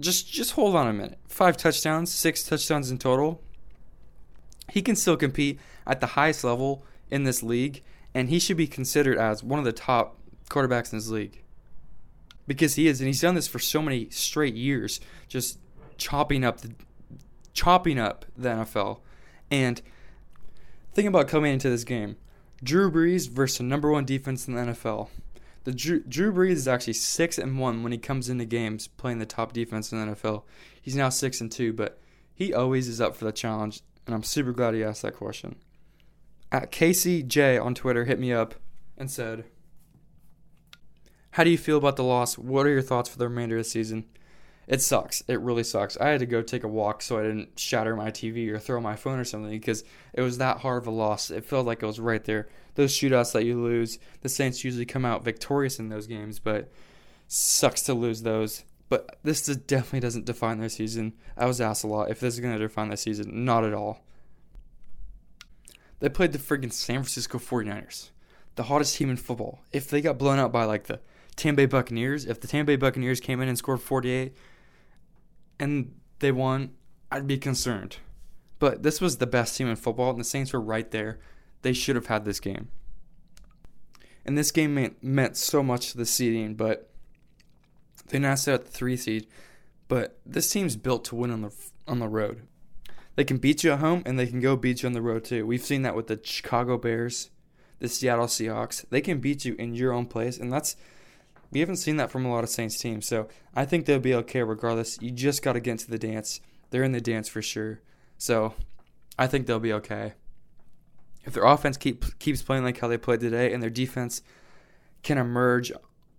Just 0.00 0.32
just 0.32 0.52
hold 0.52 0.74
on 0.74 0.88
a 0.88 0.92
minute. 0.92 1.18
Five 1.28 1.56
touchdowns, 1.56 2.12
six 2.12 2.42
touchdowns 2.42 2.90
in 2.90 2.98
total. 2.98 3.42
He 4.70 4.82
can 4.82 4.96
still 4.96 5.16
compete 5.16 5.60
at 5.86 6.00
the 6.00 6.08
highest 6.08 6.42
level 6.42 6.84
in 7.10 7.24
this 7.24 7.42
league, 7.42 7.82
and 8.14 8.28
he 8.28 8.38
should 8.38 8.56
be 8.56 8.66
considered 8.66 9.18
as 9.18 9.44
one 9.44 9.58
of 9.58 9.64
the 9.64 9.72
top 9.72 10.16
quarterbacks 10.48 10.92
in 10.92 10.98
this 10.98 11.08
league 11.08 11.42
because 12.46 12.74
he 12.74 12.88
is, 12.88 13.00
and 13.00 13.06
he's 13.06 13.20
done 13.20 13.36
this 13.36 13.46
for 13.46 13.60
so 13.60 13.80
many 13.80 14.10
straight 14.10 14.54
years. 14.54 15.00
Just 15.28 15.58
chopping 15.98 16.44
up 16.44 16.60
the 16.60 16.72
chopping 17.52 17.98
up 17.98 18.24
the 18.36 18.48
NFL. 18.48 19.00
And 19.50 19.80
think 20.92 21.06
about 21.06 21.28
coming 21.28 21.52
into 21.52 21.70
this 21.70 21.84
game. 21.84 22.16
Drew 22.62 22.90
Brees 22.90 23.28
versus 23.28 23.58
the 23.58 23.64
number 23.64 23.90
one 23.90 24.04
defense 24.04 24.48
in 24.48 24.54
the 24.54 24.62
NFL. 24.62 25.08
The 25.64 25.72
Drew, 25.72 26.00
Drew 26.00 26.32
Brees 26.32 26.52
is 26.52 26.68
actually 26.68 26.94
six 26.94 27.38
and 27.38 27.58
one 27.58 27.82
when 27.82 27.92
he 27.92 27.98
comes 27.98 28.28
into 28.28 28.44
games 28.44 28.88
playing 28.88 29.18
the 29.18 29.26
top 29.26 29.52
defense 29.52 29.92
in 29.92 29.98
the 29.98 30.14
NFL. 30.14 30.44
He's 30.80 30.96
now 30.96 31.10
six 31.10 31.40
and 31.40 31.52
two, 31.52 31.72
but 31.72 32.00
he 32.34 32.54
always 32.54 32.88
is 32.88 33.00
up 33.00 33.14
for 33.14 33.26
the 33.26 33.32
challenge, 33.32 33.82
and 34.06 34.14
I'm 34.14 34.22
super 34.22 34.52
glad 34.52 34.74
he 34.74 34.82
asked 34.82 35.02
that 35.02 35.16
question. 35.16 35.56
At 36.50 36.72
KCJ 36.72 37.62
on 37.62 37.74
Twitter 37.74 38.06
hit 38.06 38.18
me 38.18 38.32
up 38.32 38.54
and 38.96 39.10
said, 39.10 39.44
"How 41.32 41.44
do 41.44 41.50
you 41.50 41.58
feel 41.58 41.78
about 41.78 41.96
the 41.96 42.04
loss? 42.04 42.38
What 42.38 42.66
are 42.66 42.70
your 42.70 42.82
thoughts 42.82 43.10
for 43.10 43.18
the 43.18 43.28
remainder 43.28 43.58
of 43.58 43.64
the 43.64 43.70
season?" 43.70 44.06
it 44.70 44.80
sucks. 44.80 45.20
It 45.26 45.40
really 45.40 45.64
sucks. 45.64 45.96
I 45.96 46.10
had 46.10 46.20
to 46.20 46.26
go 46.26 46.42
take 46.42 46.62
a 46.62 46.68
walk 46.68 47.02
so 47.02 47.18
I 47.18 47.22
didn't 47.22 47.58
shatter 47.58 47.96
my 47.96 48.12
TV 48.12 48.48
or 48.50 48.58
throw 48.60 48.80
my 48.80 48.94
phone 48.94 49.18
or 49.18 49.24
something 49.24 49.50
because 49.50 49.82
it 50.12 50.22
was 50.22 50.38
that 50.38 50.58
hard 50.58 50.82
of 50.82 50.86
a 50.86 50.92
loss. 50.92 51.28
It 51.28 51.44
felt 51.44 51.66
like 51.66 51.82
it 51.82 51.86
was 51.86 51.98
right 51.98 52.22
there. 52.22 52.48
Those 52.80 52.96
shootouts 52.96 53.32
that 53.32 53.44
you 53.44 53.62
lose, 53.62 53.98
the 54.22 54.30
Saints 54.30 54.64
usually 54.64 54.86
come 54.86 55.04
out 55.04 55.22
victorious 55.22 55.78
in 55.78 55.90
those 55.90 56.06
games, 56.06 56.38
but 56.38 56.72
sucks 57.28 57.82
to 57.82 57.92
lose 57.92 58.22
those. 58.22 58.64
But 58.88 59.18
this 59.22 59.42
definitely 59.42 60.00
doesn't 60.00 60.24
define 60.24 60.60
their 60.60 60.70
season. 60.70 61.12
I 61.36 61.44
was 61.44 61.60
asked 61.60 61.84
a 61.84 61.88
lot 61.88 62.10
if 62.10 62.20
this 62.20 62.32
is 62.32 62.40
going 62.40 62.54
to 62.56 62.58
define 62.58 62.88
their 62.88 62.96
season. 62.96 63.44
Not 63.44 63.66
at 63.66 63.74
all. 63.74 64.02
They 65.98 66.08
played 66.08 66.32
the 66.32 66.38
friggin' 66.38 66.72
San 66.72 67.02
Francisco 67.02 67.36
49ers, 67.36 68.08
the 68.54 68.62
hottest 68.62 68.96
team 68.96 69.10
in 69.10 69.18
football. 69.18 69.60
If 69.72 69.90
they 69.90 70.00
got 70.00 70.16
blown 70.16 70.38
out 70.38 70.50
by 70.50 70.64
like 70.64 70.84
the 70.84 71.00
Tampa 71.36 71.58
Bay 71.58 71.66
Buccaneers, 71.66 72.24
if 72.24 72.40
the 72.40 72.48
Tampa 72.48 72.68
Bay 72.68 72.76
Buccaneers 72.76 73.20
came 73.20 73.42
in 73.42 73.48
and 73.48 73.58
scored 73.58 73.82
48, 73.82 74.34
and 75.58 75.94
they 76.20 76.32
won, 76.32 76.70
I'd 77.12 77.26
be 77.26 77.36
concerned. 77.36 77.98
But 78.58 78.82
this 78.82 79.02
was 79.02 79.18
the 79.18 79.26
best 79.26 79.54
team 79.54 79.68
in 79.68 79.76
football, 79.76 80.12
and 80.12 80.20
the 80.20 80.24
Saints 80.24 80.54
were 80.54 80.62
right 80.62 80.90
there. 80.90 81.20
They 81.62 81.72
should 81.72 81.96
have 81.96 82.06
had 82.06 82.24
this 82.24 82.40
game. 82.40 82.68
And 84.24 84.36
this 84.36 84.50
game 84.50 84.74
meant, 84.74 85.02
meant 85.02 85.36
so 85.36 85.62
much 85.62 85.92
to 85.92 85.98
the 85.98 86.06
seeding, 86.06 86.54
but 86.54 86.90
they 88.08 88.18
now 88.18 88.34
sit 88.34 88.54
at 88.54 88.64
the 88.64 88.70
three 88.70 88.96
seed. 88.96 89.26
But 89.88 90.18
this 90.24 90.50
team's 90.50 90.76
built 90.76 91.04
to 91.06 91.16
win 91.16 91.30
on 91.30 91.42
the 91.42 91.52
on 91.88 91.98
the 91.98 92.08
road. 92.08 92.46
They 93.16 93.24
can 93.24 93.38
beat 93.38 93.64
you 93.64 93.72
at 93.72 93.80
home, 93.80 94.02
and 94.06 94.18
they 94.18 94.26
can 94.26 94.40
go 94.40 94.56
beat 94.56 94.82
you 94.82 94.86
on 94.86 94.92
the 94.92 95.02
road 95.02 95.24
too. 95.24 95.44
We've 95.44 95.62
seen 95.62 95.82
that 95.82 95.96
with 95.96 96.06
the 96.06 96.20
Chicago 96.22 96.78
Bears, 96.78 97.30
the 97.80 97.88
Seattle 97.88 98.26
Seahawks. 98.26 98.84
They 98.88 99.00
can 99.00 99.18
beat 99.18 99.44
you 99.44 99.56
in 99.58 99.74
your 99.74 99.92
own 99.92 100.06
place, 100.06 100.38
and 100.38 100.52
that's 100.52 100.76
we 101.50 101.60
haven't 101.60 101.76
seen 101.76 101.96
that 101.96 102.10
from 102.10 102.24
a 102.24 102.30
lot 102.30 102.44
of 102.44 102.50
Saints 102.50 102.78
teams, 102.78 103.06
so 103.06 103.28
I 103.54 103.64
think 103.64 103.86
they'll 103.86 103.98
be 103.98 104.14
okay 104.14 104.42
regardless. 104.42 104.98
You 105.00 105.10
just 105.10 105.42
got 105.42 105.54
to 105.54 105.60
get 105.60 105.72
into 105.72 105.90
the 105.90 105.98
dance. 105.98 106.40
They're 106.70 106.84
in 106.84 106.92
the 106.92 107.00
dance 107.00 107.28
for 107.28 107.42
sure. 107.42 107.80
So 108.16 108.54
I 109.18 109.26
think 109.26 109.46
they'll 109.46 109.58
be 109.58 109.72
okay. 109.72 110.14
If 111.24 111.34
their 111.34 111.44
offense 111.44 111.76
keep, 111.76 112.18
keeps 112.18 112.42
playing 112.42 112.64
like 112.64 112.78
how 112.78 112.88
they 112.88 112.96
played 112.96 113.20
today 113.20 113.52
and 113.52 113.62
their 113.62 113.70
defense 113.70 114.22
can 115.02 115.18
emerge 115.18 115.72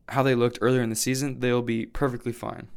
how 0.10 0.24
they 0.24 0.36
looked 0.36 0.60
earlier 0.62 0.82
in 0.82 0.90
the 0.90 0.96
season, 0.96 1.40
they'll 1.40 1.62
be 1.62 1.86
perfectly 1.86 2.32
fine. 2.32 2.68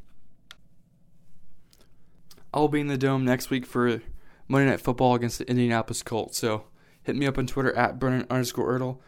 I'll 2.52 2.68
be 2.68 2.80
in 2.80 2.87
the 2.87 2.96
dome 2.96 3.24
next 3.24 3.50
week 3.50 3.66
for 3.66 4.00
Monday 4.46 4.70
Night 4.70 4.80
Football 4.80 5.14
against 5.14 5.38
the 5.38 5.48
Indianapolis 5.48 6.02
Colts. 6.02 6.38
So 6.38 6.66
hit 7.02 7.16
me 7.16 7.26
up 7.26 7.37
on 7.38 7.46
Twitter 7.46 7.74
at 7.74 7.98
Brendan 7.98 8.26
underscore 8.30 8.78
Ertl. 8.78 8.98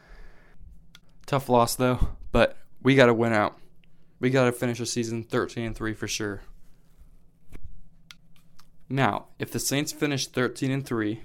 Tough 1.27 1.49
loss 1.49 1.77
though, 1.77 2.17
but 2.33 2.57
we 2.83 2.95
got 2.95 3.07
to 3.07 3.15
win 3.15 3.33
out. 3.33 3.59
We 4.19 4.31
got 4.31 4.45
to 4.45 4.53
finish 4.53 4.79
the 4.79 4.87
season 4.87 5.23
13 5.23 5.67
and 5.67 5.77
3 5.77 5.95
for 5.95 6.09
sure. 6.09 6.43
Now, 8.89 9.27
if 9.39 9.51
the 9.51 9.59
Saints 9.59 9.93
finish 9.93 10.27
13 10.27 10.71
and 10.71 10.87
3, 10.87 11.23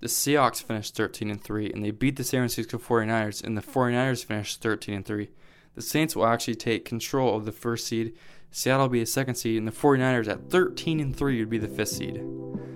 the 0.00 0.08
Seahawks 0.08 0.62
finished 0.62 0.94
13 0.96 1.30
and 1.30 1.42
3 1.42 1.70
and 1.72 1.84
they 1.84 1.90
beat 1.90 2.16
the 2.16 2.24
San 2.24 2.40
Francisco 2.40 2.78
49ers 2.78 3.42
and 3.42 3.56
the 3.56 3.62
49ers 3.62 4.24
finished 4.24 4.60
13 4.60 4.94
and 4.94 5.04
3, 5.04 5.30
the 5.74 5.82
Saints 5.82 6.14
will 6.14 6.26
actually 6.26 6.54
take 6.54 6.84
control 6.84 7.36
of 7.36 7.44
the 7.44 7.52
first 7.52 7.86
seed. 7.86 8.14
Seattle 8.50 8.86
will 8.86 8.90
be 8.90 9.00
the 9.00 9.06
second 9.06 9.34
seed 9.36 9.58
and 9.58 9.66
the 9.66 9.72
49ers 9.72 10.28
at 10.28 10.50
13 10.50 11.00
and 11.00 11.16
3 11.16 11.40
would 11.40 11.50
be 11.50 11.58
the 11.58 11.68
fifth 11.68 11.88
seed. 11.88 12.22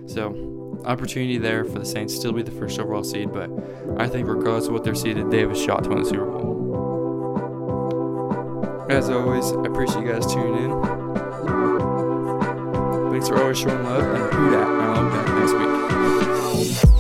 So, 0.07 0.81
opportunity 0.85 1.38
there 1.38 1.64
for 1.64 1.78
the 1.78 1.85
Saints 1.85 2.14
still 2.14 2.33
be 2.33 2.42
the 2.42 2.50
first 2.50 2.78
overall 2.81 3.04
seed, 3.04 3.33
but 3.33 3.50
I 3.98 4.09
think 4.09 4.26
regardless 4.26 4.66
of 4.66 4.72
what 4.72 4.85
they're 4.85 4.94
seeded, 4.94 5.31
they 5.31 5.40
have 5.40 5.50
a 5.50 5.57
shot 5.57 5.85
to 5.85 5.90
win 5.90 6.02
the 6.02 6.09
Super 6.09 6.26
Bowl. 6.26 6.59
As 8.88 9.11
always, 9.11 9.52
I 9.52 9.66
appreciate 9.66 10.00
you 10.02 10.12
guys 10.12 10.26
tuning 10.33 10.64
in. 10.64 10.70
Thanks 13.11 13.28
for 13.28 13.38
always 13.42 13.59
showing 13.59 13.85
love, 13.85 14.02
and 14.02 14.33
who 14.33 14.50
dat, 14.50 14.66
I'll 14.66 15.04
be 15.04 15.11
back 15.11 15.28
next 15.38 15.52
week. 15.52 16.97